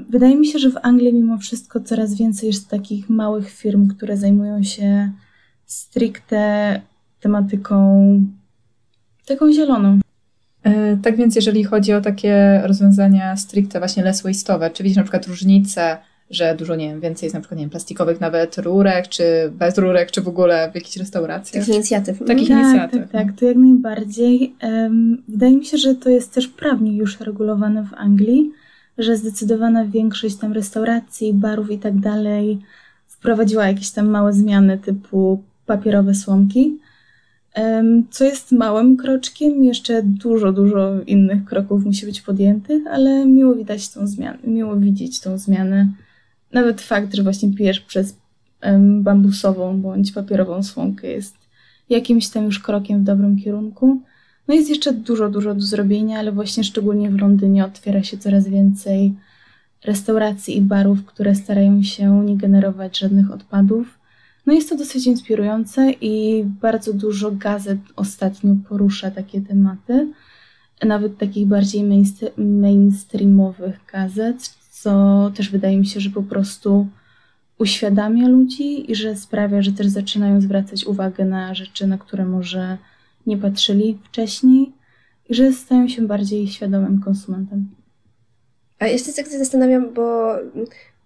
Wydaje 0.10 0.36
mi 0.36 0.47
się, 0.47 0.60
że 0.60 0.69
w 0.69 0.77
Anglii 0.81 1.13
mimo 1.13 1.38
wszystko 1.38 1.79
coraz 1.79 2.13
więcej 2.15 2.47
jest 2.47 2.69
takich 2.69 3.10
małych 3.10 3.49
firm, 3.49 3.88
które 3.88 4.17
zajmują 4.17 4.63
się 4.63 5.12
stricte 5.65 6.81
tematyką 7.19 8.01
taką 9.25 9.53
zieloną. 9.53 9.99
E, 10.63 10.97
tak 10.97 11.15
więc 11.15 11.36
jeżeli 11.36 11.63
chodzi 11.63 11.93
o 11.93 12.01
takie 12.01 12.62
rozwiązania 12.63 13.38
stricte 13.38 13.79
właśnie 13.79 14.03
less 14.03 14.23
waste'owe, 14.23 14.71
czy 14.71 14.84
widzisz 14.84 14.97
na 14.97 15.03
przykład 15.03 15.27
różnicę, 15.27 15.97
że 16.32 16.56
dużo, 16.56 16.76
nie 16.76 16.89
wiem, 16.89 17.00
więcej 17.02 17.26
jest 17.28 17.34
na 17.34 17.39
przykład, 17.39 17.58
nie 17.58 17.63
wiem, 17.63 17.70
plastikowych 17.70 18.22
nawet 18.22 18.58
rurek, 18.58 19.08
czy 19.08 19.24
bez 19.52 19.78
rurek, 19.78 20.12
czy 20.12 20.22
w 20.22 20.28
ogóle 20.28 20.72
w 20.72 20.76
jakichś 20.76 20.98
restauracjach? 20.98 21.63
Takich 21.63 21.76
inicjatyw. 21.76 22.20
Takich 22.20 22.48
tak, 22.48 22.58
inicjatyw. 22.58 23.02
Tak, 23.02 23.12
tak, 23.12 23.39
to 23.39 23.46
jak 23.46 23.58
najbardziej. 23.58 24.56
Um, 24.63 25.24
wydaje 25.28 25.58
mi 25.58 25.65
się, 25.65 25.78
że 25.78 25.96
to 25.96 26.10
jest 26.10 26.34
też 26.34 26.48
prawnie 26.48 26.98
już 26.98 27.20
regulowane 27.20 27.84
w 27.84 27.94
Anglii, 27.94 28.52
że 28.98 29.17
zdecydowana 29.17 29.86
większość 29.86 30.36
tam 30.36 30.54
restauracji, 30.54 31.34
barów 31.34 31.72
i 31.72 31.78
tak 31.78 32.00
dalej 32.00 32.60
wprowadziła 33.08 33.67
jakieś 33.67 33.91
tam 33.91 34.10
małe 34.10 34.34
zmiany 34.34 34.78
typu 34.78 35.44
papierowe 35.65 36.15
słomki, 36.15 36.80
co 38.10 38.24
jest 38.24 38.52
małym 38.52 38.98
kroczkiem. 38.98 39.63
Jeszcze 39.63 40.04
dużo, 40.04 40.52
dużo 40.52 41.02
innych 41.08 41.46
kroków 41.46 41.86
musi 41.86 42.06
być 42.06 42.22
podjętych, 42.22 42.88
ale 42.88 43.26
miło 43.26 43.56
widać 43.56 43.89
tą 43.89 44.08
zmianę, 44.08 44.38
miło 44.44 44.76
widzieć 44.76 45.20
tą 45.20 45.38
zmianę. 45.38 45.88
Nawet 46.54 46.82
fakt, 46.82 47.14
że 47.14 47.24
właśnie 47.24 47.54
pijesz 47.54 47.80
przez 47.80 48.18
bambusową 48.90 49.82
bądź 49.82 50.12
papierową 50.12 50.64
słomkę 50.64 51.08
jest 51.08 51.36
jakimś 51.90 52.30
tam 52.30 52.46
już 52.46 52.60
krokiem 52.60 53.00
w 53.00 53.04
dobrym 53.04 53.38
kierunku. 53.38 54.02
No 54.48 54.54
jest 54.54 54.70
jeszcze 54.70 54.94
dużo, 54.94 55.30
dużo 55.30 55.56
do 55.56 55.62
zrobienia, 55.62 56.20
ale 56.20 56.32
właśnie 56.32 56.64
szczególnie 56.64 57.10
w 57.10 57.20
Londynie 57.20 57.66
otwiera 57.66 58.04
się 58.04 58.18
coraz 58.18 58.48
więcej 58.48 59.14
restauracji 59.84 60.58
i 60.58 60.62
barów, 60.62 61.06
które 61.06 61.36
starają 61.36 61.84
się 61.84 62.26
nie 62.26 62.38
generować 62.38 63.00
żadnych 63.00 63.32
odpadów. 63.32 64.00
No 64.46 64.54
jest 64.54 64.70
to 64.70 64.78
dosyć 64.78 65.08
inspirujące 65.08 65.92
i 66.02 66.44
bardzo 66.62 66.94
dużo 66.94 67.32
gazet 67.32 67.80
ostatnio 67.96 68.56
porusza 68.70 69.12
takie 69.12 69.42
tematy, 69.42 70.08
nawet 70.86 71.18
takich 71.18 71.48
bardziej 71.48 71.84
mainstreamowych 72.38 73.80
gazet, 73.94 74.61
co 74.82 75.32
też 75.36 75.50
wydaje 75.50 75.78
mi 75.78 75.88
się, 75.88 76.00
że 76.00 76.10
po 76.10 76.24
prostu 76.24 76.88
uświadamia 77.58 78.28
ludzi 78.28 78.91
i 78.91 78.96
że 78.96 79.15
sprawia, 79.15 79.62
że 79.62 79.72
też 79.72 79.88
zaczynają 79.88 80.41
zwracać 80.41 80.86
uwagę 80.86 81.26
na 81.26 81.56
rzeczy, 81.56 81.88
na 81.88 81.98
które 81.98 82.26
może 82.26 82.78
nie 83.28 83.38
patrzyli 83.38 84.00
wcześniej 84.04 84.72
i 85.30 85.36
że 85.36 85.52
stają 85.52 85.88
się 85.88 86.08
bardziej 86.08 86.48
świadomym 86.48 87.02
konsumentem. 87.02 87.70
A 88.80 88.88
jeszcze 88.88 89.13
tak 89.13 89.26
się 89.26 89.38
zastanawiam, 89.38 89.94
bo 89.94 90.36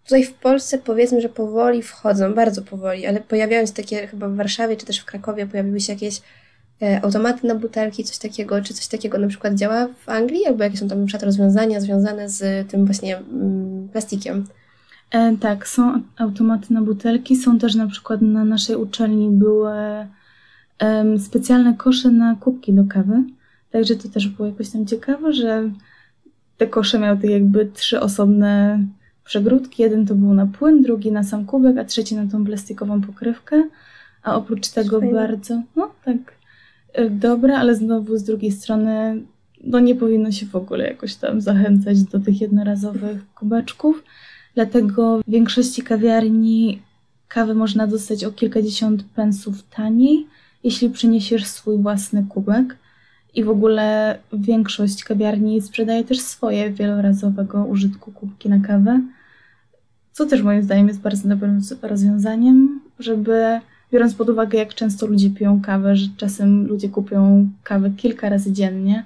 tutaj 0.04 0.24
w 0.24 0.34
Polsce 0.34 0.78
powiedzmy, 0.78 1.22
że 1.22 1.30
powoli 1.30 1.82
wchodzą, 1.82 2.34
bardzo 2.34 2.62
powoli, 2.62 3.06
ale 3.06 3.22
pojawiają 3.22 3.66
się 3.66 3.74
takie, 3.74 4.08
chyba 4.08 4.30
w 4.30 4.36
Warszawie 4.36 4.78
czy 4.78 4.86
też 4.86 5.00
w 5.00 5.06
Krakowie 5.06 5.48
pojawiły 5.48 5.80
się 5.80 5.94
jakieś 5.94 6.22
automaty 7.02 7.48
na 7.48 7.56
butelki, 7.56 8.04
coś 8.04 8.18
takiego, 8.18 8.62
czy 8.62 8.74
coś 8.74 8.88
takiego 8.88 9.18
na 9.18 9.28
przykład 9.28 9.56
działa 9.56 9.88
w 9.88 10.10
Anglii, 10.10 10.46
albo 10.46 10.64
jakie 10.64 10.78
są 10.78 10.88
tam 10.88 11.06
na 11.06 11.20
rozwiązania 11.20 11.82
związane 11.82 12.30
z 12.30 12.72
tym 12.72 12.86
właśnie 12.86 13.18
mm, 13.18 13.90
plastikiem. 13.90 14.46
E, 15.12 15.38
tak, 15.38 15.68
są 15.68 16.02
automaty 16.18 16.74
na 16.74 16.82
butelki, 16.82 17.36
są 17.36 17.60
też 17.60 17.76
na 17.76 17.88
przykład 17.88 18.22
na 18.22 18.46
naszej 18.46 18.76
uczelni 18.76 19.30
były 19.30 19.72
specjalne 21.20 21.74
kosze 21.74 22.12
na 22.12 22.36
kubki 22.36 22.74
do 22.74 22.84
kawy. 22.90 23.24
Także 23.72 23.96
to 23.96 24.10
też 24.10 24.28
było 24.28 24.48
jakoś 24.48 24.70
tam 24.70 24.86
ciekawe, 24.86 25.34
że 25.34 25.70
te 26.58 26.68
kosze 26.68 27.00
miały 27.00 27.18
tak 27.18 27.30
jakby 27.30 27.66
trzy 27.66 28.00
osobne 28.00 28.80
przegródki. 29.24 29.84
Jeden 29.84 30.06
to 30.06 30.16
był 30.16 30.34
na 30.34 30.48
płyn, 30.48 30.82
drugi 30.82 31.12
na 31.12 31.24
sam 31.24 31.46
kubek, 31.46 31.78
a 31.78 31.86
trzeci 31.86 32.16
na 32.16 32.28
tą 32.28 32.46
plastikową 32.46 33.02
pokrywkę. 33.02 33.64
A 34.24 34.36
oprócz 34.36 34.70
tego 34.70 35.00
Fajne. 35.00 35.14
bardzo, 35.14 35.62
no 35.76 35.92
tak, 36.06 36.16
e, 36.16 36.35
dobre, 37.10 37.58
ale 37.58 37.76
znowu 37.76 38.18
z 38.18 38.24
drugiej 38.24 38.52
strony, 38.52 39.22
no 39.64 39.80
nie 39.80 39.96
powinno 39.96 40.32
się 40.32 40.46
w 40.46 40.56
ogóle 40.56 40.88
jakoś 40.88 41.16
tam 41.16 41.42
zachęcać 41.42 42.04
do 42.04 42.20
tych 42.20 42.42
jednorazowych 42.42 43.34
kubeczków. 43.34 44.04
Dlatego 44.56 45.20
w 45.28 45.32
większości 45.32 45.82
kawiarni 45.82 46.82
kawę 47.28 47.54
można 47.54 47.88
dostać 47.88 48.24
o 48.24 48.32
kilkadziesiąt 48.32 49.04
pensów 49.04 49.64
taniej, 49.64 50.28
jeśli 50.64 50.90
przyniesiesz 50.90 51.46
swój 51.46 51.78
własny 51.78 52.26
kubek. 52.30 52.78
I 53.34 53.44
w 53.44 53.50
ogóle 53.50 54.18
większość 54.34 55.04
kawiarni 55.04 55.62
sprzedaje 55.62 56.04
też 56.04 56.20
swoje 56.20 56.72
wielorazowego 56.72 57.66
użytku 57.66 58.12
kubki 58.12 58.50
na 58.50 58.60
kawę, 58.60 59.02
co 60.12 60.26
też 60.26 60.42
moim 60.42 60.64
zdaniem 60.64 60.88
jest 60.88 61.00
bardzo 61.00 61.28
dobrym 61.30 61.62
rozwiązaniem, 61.82 62.82
żeby 63.00 63.60
biorąc 63.96 64.16
pod 64.16 64.30
uwagę, 64.30 64.58
jak 64.58 64.74
często 64.74 65.08
ludzie 65.08 65.30
piją 65.30 65.62
kawę, 65.62 65.96
że 65.96 66.08
czasem 66.18 66.68
ludzie 66.68 66.90
kupią 66.90 67.50
kawę 67.64 67.90
kilka 67.98 68.30
razy 68.30 68.52
dziennie 68.52 69.06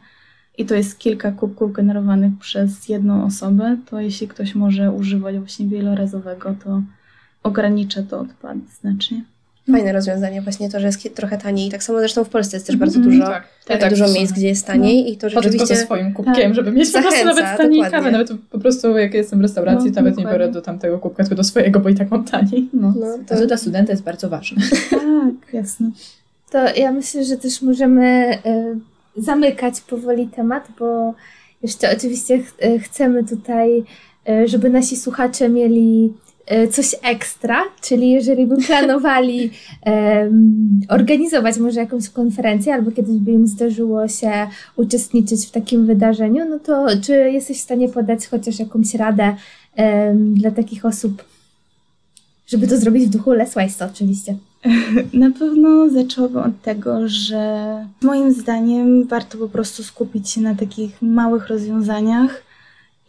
i 0.57 0.65
to 0.65 0.75
jest 0.75 0.99
kilka 0.99 1.31
kubków 1.31 1.73
generowanych 1.73 2.33
przez 2.39 2.89
jedną 2.89 3.25
osobę, 3.25 3.77
to 3.89 3.99
jeśli 3.99 4.27
ktoś 4.27 4.55
może 4.55 4.91
używać 4.91 5.37
właśnie 5.37 5.67
wielorazowego, 5.67 6.55
to 6.63 6.81
ogranicza 7.43 8.03
to 8.03 8.19
odpady 8.19 8.61
znacznie 8.81 9.23
fajne 9.71 9.93
rozwiązanie 9.93 10.41
właśnie 10.41 10.69
to, 10.69 10.79
że 10.79 10.85
jest 10.85 11.15
trochę 11.15 11.37
taniej. 11.37 11.71
Tak 11.71 11.83
samo 11.83 11.99
zresztą 11.99 12.23
w 12.23 12.29
Polsce 12.29 12.57
jest 12.57 12.67
też 12.67 12.75
bardzo 12.75 12.97
mhm. 12.97 13.15
dużo, 13.15 13.31
tak. 13.31 13.43
Ja 13.69 13.77
tak, 13.77 13.89
dużo 13.89 14.07
miejsc, 14.07 14.33
gdzie 14.33 14.47
jest 14.47 14.67
taniej 14.67 15.03
no. 15.03 15.09
i 15.09 15.17
to 15.17 15.29
rzeczywiście... 15.29 15.59
Chodzę 15.59 15.75
ze 15.75 15.81
swoim 15.81 16.13
kubkiem, 16.13 16.35
tak. 16.35 16.55
żeby 16.55 16.71
mieć 16.71 16.91
Zachęca, 16.91 17.17
po 17.17 17.23
prostu 17.23 17.41
nawet 17.41 17.57
taniej 17.57 17.83
dokładnie. 17.83 17.97
kawę. 17.97 18.11
Nawet 18.11 18.31
po 18.51 18.59
prostu 18.59 18.97
jak 18.97 19.13
jestem 19.13 19.39
w 19.39 19.41
restauracji, 19.41 19.89
no, 19.89 19.95
nawet 19.95 20.15
dokładnie. 20.15 20.23
nie 20.33 20.39
biorę 20.39 20.51
do 20.51 20.61
tamtego 20.61 20.99
kubka, 20.99 21.23
tylko 21.23 21.35
do 21.35 21.43
swojego, 21.43 21.79
bo 21.79 21.89
i 21.89 21.95
tak 21.95 22.11
mam 22.11 22.23
taniej. 22.23 22.69
No. 22.73 22.93
no 22.99 23.17
to... 23.27 23.35
to 23.35 23.47
dla 23.47 23.57
studenta 23.57 23.91
jest 23.91 24.03
bardzo 24.03 24.29
ważne. 24.29 24.61
Tak, 25.41 25.53
jasne. 25.53 25.91
To 26.51 26.75
ja 26.75 26.91
myślę, 26.91 27.23
że 27.23 27.37
też 27.37 27.61
możemy 27.61 28.37
y, 29.17 29.21
zamykać 29.21 29.81
powoli 29.81 30.27
temat, 30.27 30.67
bo 30.79 31.13
jeszcze 31.63 31.91
oczywiście 31.97 32.39
ch 32.43 32.53
e, 32.59 32.79
chcemy 32.79 33.23
tutaj, 33.23 33.83
y, 34.29 34.47
żeby 34.47 34.69
nasi 34.69 34.97
słuchacze 34.97 35.49
mieli 35.49 36.13
coś 36.71 36.95
ekstra, 37.03 37.63
czyli 37.81 38.11
jeżeli 38.11 38.45
by 38.45 38.57
planowali 38.57 39.49
um, 39.85 40.81
organizować 40.89 41.57
może 41.57 41.79
jakąś 41.79 42.09
konferencję, 42.09 42.73
albo 42.73 42.91
kiedyś 42.91 43.15
by 43.15 43.31
im 43.31 43.47
zdarzyło 43.47 44.07
się 44.07 44.31
uczestniczyć 44.75 45.47
w 45.47 45.51
takim 45.51 45.85
wydarzeniu, 45.85 46.49
no 46.49 46.59
to 46.59 46.87
czy 47.01 47.13
jesteś 47.13 47.57
w 47.57 47.63
stanie 47.63 47.89
podać 47.89 48.27
chociaż 48.27 48.59
jakąś 48.59 48.95
radę 48.95 49.35
um, 49.77 50.33
dla 50.33 50.51
takich 50.51 50.85
osób, 50.85 51.23
żeby 52.47 52.67
to 52.67 52.77
zrobić 52.77 53.05
w 53.05 53.09
duchu 53.09 53.31
Waste 53.55 53.85
oczywiście? 53.85 54.35
Na 55.13 55.31
pewno 55.31 55.89
zaczęłabym 55.89 56.43
od 56.43 56.61
tego, 56.61 56.99
że 57.05 57.65
moim 58.01 58.31
zdaniem 58.31 59.07
warto 59.07 59.37
po 59.37 59.47
prostu 59.47 59.83
skupić 59.83 60.29
się 60.29 60.41
na 60.41 60.55
takich 60.55 61.01
małych 61.01 61.47
rozwiązaniach 61.47 62.43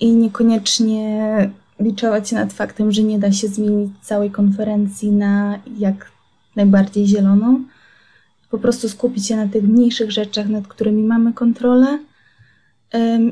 i 0.00 0.12
niekoniecznie 0.12 1.50
liczować 1.80 2.28
się 2.28 2.36
nad 2.36 2.52
faktem, 2.52 2.92
że 2.92 3.02
nie 3.02 3.18
da 3.18 3.32
się 3.32 3.48
zmienić 3.48 3.90
całej 4.02 4.30
konferencji 4.30 5.12
na 5.12 5.58
jak 5.78 6.10
najbardziej 6.56 7.06
zieloną. 7.06 7.64
Po 8.50 8.58
prostu 8.58 8.88
skupić 8.88 9.26
się 9.26 9.36
na 9.36 9.48
tych 9.48 9.64
mniejszych 9.64 10.10
rzeczach, 10.10 10.48
nad 10.48 10.68
którymi 10.68 11.02
mamy 11.02 11.32
kontrolę 11.32 11.98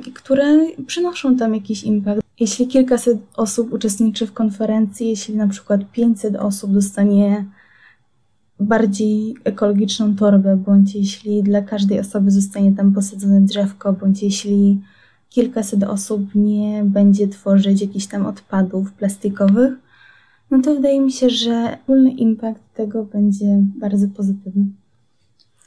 i 0.07 0.13
które 0.13 0.67
przynoszą 0.87 1.37
tam 1.37 1.55
jakiś 1.55 1.85
impact. 1.85 2.23
Jeśli 2.41 2.67
kilkaset 2.67 3.19
osób 3.37 3.73
uczestniczy 3.73 4.27
w 4.27 4.33
konferencji, 4.33 5.09
jeśli 5.09 5.37
na 5.37 5.49
przykład 5.49 5.81
500 5.93 6.37
osób 6.37 6.73
dostanie 6.73 7.45
bardziej 8.61 9.37
ekologiczną 9.45 10.17
torbę, 10.17 10.57
bądź 10.57 10.95
jeśli 10.95 11.43
dla 11.43 11.63
każdej 11.63 12.01
osoby 12.01 12.31
zostanie 12.31 12.73
tam 12.73 12.93
posadzone 12.93 13.41
drzewko, 13.41 13.93
bądź 13.93 14.23
jeśli 14.23 14.81
kilkaset 15.31 15.83
osób 15.85 16.23
nie 16.35 16.83
będzie 16.85 17.29
tworzyć 17.29 17.81
jakichś 17.81 18.07
tam 18.07 18.27
odpadów 18.27 18.93
plastikowych, 18.93 19.73
no 20.51 20.63
to 20.63 20.75
wydaje 20.75 21.01
mi 21.01 21.13
się, 21.13 21.31
że 21.31 21.79
ogólny 21.85 22.11
impact 22.11 22.61
tego 22.75 23.05
będzie 23.05 23.47
bardzo 23.81 24.07
pozytywny. 24.17 24.65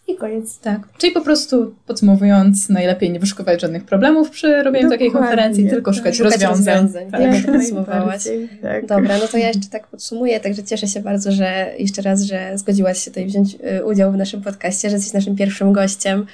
I 0.08 0.16
koniec. 0.16 0.60
Tak. 0.60 0.82
Czyli 0.98 1.14
po 1.14 1.22
prostu 1.22 1.76
podsumowując, 1.88 2.70
najlepiej 2.70 3.12
nie 3.12 3.20
wyszukiwać 3.20 3.62
żadnych 3.62 3.84
problemów 3.84 4.30
przy 4.30 4.64
robieniu 4.64 4.90
takiej 4.90 5.08
Dokładnie, 5.08 5.30
konferencji, 5.30 5.70
tylko 5.70 5.94
szukać 5.94 6.18
Szukać 6.18 6.32
rozwiązań. 6.32 6.74
rozwiązań, 6.84 7.12
Tak. 7.12 7.22
tak. 7.22 7.34
Jak 7.36 7.56
podsumowałaś. 7.56 8.24
tak. 8.62 8.86
Dobra, 8.86 9.18
no 9.18 9.28
to 9.28 9.38
ja 9.38 9.48
jeszcze 9.48 9.70
tak 9.70 9.88
podsumuję, 9.88 10.40
także 10.40 10.64
cieszę 10.64 10.88
się 10.88 11.00
bardzo, 11.00 11.32
że 11.32 11.74
jeszcze 11.80 12.02
raz, 12.02 12.22
że 12.22 12.52
zgodziłaś 12.56 12.98
się 13.04 13.12
tutaj 13.12 13.26
wziąć 13.26 13.56
y, 13.80 13.86
udział 13.86 14.12
w 14.12 14.18
naszym 14.18 14.42
podcaście, 14.42 14.90
że 14.90 14.96
jesteś 14.96 15.14
naszym 15.14 15.36
pierwszym 15.36 15.74
gościem, 15.74 16.26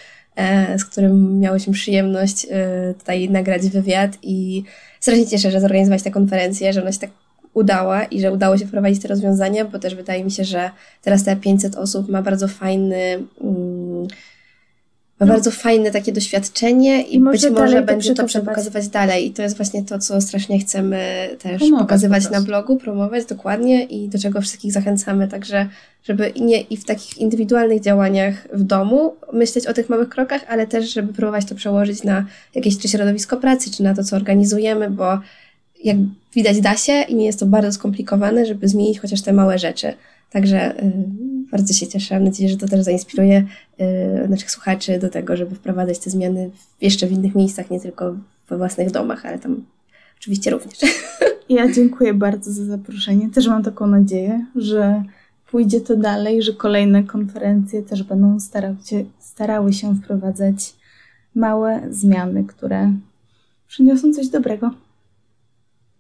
z 0.77 0.85
którym 0.85 1.39
miałyśmy 1.39 1.73
przyjemność 1.73 2.45
y, 2.45 2.93
tutaj 2.93 3.29
nagrać 3.29 3.61
wywiad 3.61 4.17
i 4.23 4.63
strasznie 4.99 5.27
cieszę, 5.27 5.51
że 5.51 5.61
zorganizowałaś 5.61 6.03
tę 6.03 6.11
konferencję, 6.11 6.73
że 6.73 6.81
ona 6.81 6.91
się 6.91 6.99
tak 6.99 7.09
udała 7.53 8.03
i 8.03 8.21
że 8.21 8.31
udało 8.31 8.57
się 8.57 8.65
wprowadzić 8.65 9.01
te 9.01 9.07
rozwiązania, 9.07 9.65
bo 9.65 9.79
też 9.79 9.95
wydaje 9.95 10.23
mi 10.23 10.31
się, 10.31 10.43
że 10.43 10.71
teraz 11.01 11.23
te 11.23 11.35
500 11.35 11.75
osób 11.75 12.09
ma 12.09 12.21
bardzo 12.21 12.47
fajny... 12.47 13.23
Mm, 13.41 14.07
ma 15.19 15.25
No. 15.25 15.33
bardzo 15.33 15.51
fajne 15.51 15.91
takie 15.91 16.11
doświadczenie 16.11 17.01
i, 17.01 17.15
I 17.15 17.19
może 17.19 17.49
być 17.51 17.59
może 17.59 17.81
będzie 17.81 18.13
to 18.13 18.25
przekazywać. 18.25 18.87
dalej. 18.87 19.27
I 19.27 19.31
to 19.31 19.41
jest 19.41 19.57
właśnie 19.57 19.83
to, 19.83 19.99
co 19.99 20.21
strasznie 20.21 20.59
chcemy 20.59 21.29
też 21.39 21.57
Promować 21.59 21.81
pokazywać 21.83 22.25
po 22.25 22.31
na 22.31 22.41
blogu, 22.41 22.77
promować 22.77 23.25
dokładnie 23.25 23.83
i 23.83 24.09
do 24.09 24.19
czego 24.19 24.41
wszystkich 24.41 24.71
zachęcamy. 24.71 25.27
Także, 25.27 25.67
żeby 26.03 26.33
nie 26.41 26.61
i 26.61 26.77
w 26.77 26.85
takich 26.85 27.17
indywidualnych 27.17 27.81
działaniach 27.81 28.47
w 28.53 28.63
domu 28.63 29.13
myśleć 29.33 29.67
o 29.67 29.73
tych 29.73 29.89
małych 29.89 30.09
krokach, 30.09 30.41
ale 30.47 30.67
też, 30.67 30.93
żeby 30.93 31.13
próbować 31.13 31.45
to 31.45 31.55
przełożyć 31.55 32.03
na 32.03 32.25
jakieś 32.55 32.77
czy 32.77 32.87
środowisko 32.87 33.37
pracy, 33.37 33.71
czy 33.71 33.83
na 33.83 33.93
to, 33.95 34.03
co 34.03 34.15
organizujemy, 34.15 34.89
bo 34.89 35.19
jak 35.83 35.97
widać 36.33 36.61
da 36.61 36.77
się 36.77 37.01
i 37.01 37.15
nie 37.15 37.25
jest 37.25 37.39
to 37.39 37.45
bardzo 37.45 37.71
skomplikowane, 37.71 38.45
żeby 38.45 38.67
zmienić 38.67 38.99
chociaż 38.99 39.21
te 39.21 39.33
małe 39.33 39.59
rzeczy. 39.59 39.93
Także 40.31 40.79
y, 40.83 40.91
bardzo 41.51 41.73
się 41.73 41.87
cieszę. 41.87 42.15
Mam 42.15 42.23
nadzieję, 42.23 42.49
że 42.49 42.57
to 42.57 42.67
też 42.67 42.83
zainspiruje 42.83 43.45
y, 44.25 44.27
naszych 44.29 44.51
słuchaczy 44.51 44.99
do 44.99 45.09
tego, 45.09 45.37
żeby 45.37 45.55
wprowadzać 45.55 45.99
te 45.99 46.09
zmiany 46.09 46.49
jeszcze 46.81 47.07
w 47.07 47.11
innych 47.11 47.35
miejscach, 47.35 47.69
nie 47.69 47.79
tylko 47.79 48.15
we 48.49 48.57
własnych 48.57 48.91
domach, 48.91 49.25
ale 49.25 49.39
tam 49.39 49.65
oczywiście 50.19 50.51
również. 50.51 50.79
Ja 51.49 51.71
dziękuję 51.71 52.13
bardzo 52.13 52.51
za 52.51 52.65
zaproszenie. 52.65 53.29
Też 53.29 53.47
mam 53.47 53.63
taką 53.63 53.87
nadzieję, 53.87 54.45
że 54.55 55.03
pójdzie 55.51 55.81
to 55.81 55.95
dalej, 55.95 56.43
że 56.43 56.53
kolejne 56.53 57.03
konferencje 57.03 57.83
też 57.83 58.03
będą 58.03 58.37
się, 58.85 59.03
starały 59.19 59.73
się 59.73 59.95
wprowadzać 59.95 60.73
małe 61.35 61.81
zmiany, 61.89 62.43
które 62.43 62.93
przyniosą 63.67 64.13
coś 64.13 64.27
dobrego. 64.27 64.71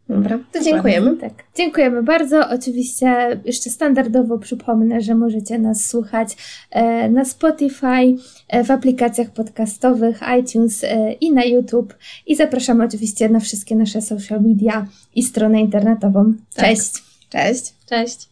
Dobra, 0.09 0.39
to 0.51 0.63
dziękujemy. 0.63 1.17
Tak. 1.17 1.33
Dziękujemy 1.55 2.03
bardzo. 2.03 2.49
Oczywiście 2.49 3.39
jeszcze 3.45 3.69
standardowo 3.69 4.37
przypomnę, 4.37 5.01
że 5.01 5.15
możecie 5.15 5.59
nas 5.59 5.85
słuchać 5.85 6.37
e, 6.71 7.09
na 7.09 7.25
Spotify, 7.25 8.15
e, 8.47 8.63
w 8.63 8.71
aplikacjach 8.71 9.29
podcastowych, 9.29 10.19
iTunes 10.39 10.83
e, 10.83 11.13
i 11.13 11.31
na 11.31 11.43
YouTube. 11.43 11.95
I 12.27 12.35
zapraszamy 12.35 12.83
oczywiście 12.83 13.29
na 13.29 13.39
wszystkie 13.39 13.75
nasze 13.75 14.01
social 14.01 14.41
media 14.41 14.87
i 15.15 15.23
stronę 15.23 15.61
internetową. 15.61 16.33
Tak. 16.55 16.65
Cześć! 16.65 17.03
Cześć. 17.29 17.73
Cześć. 17.89 18.29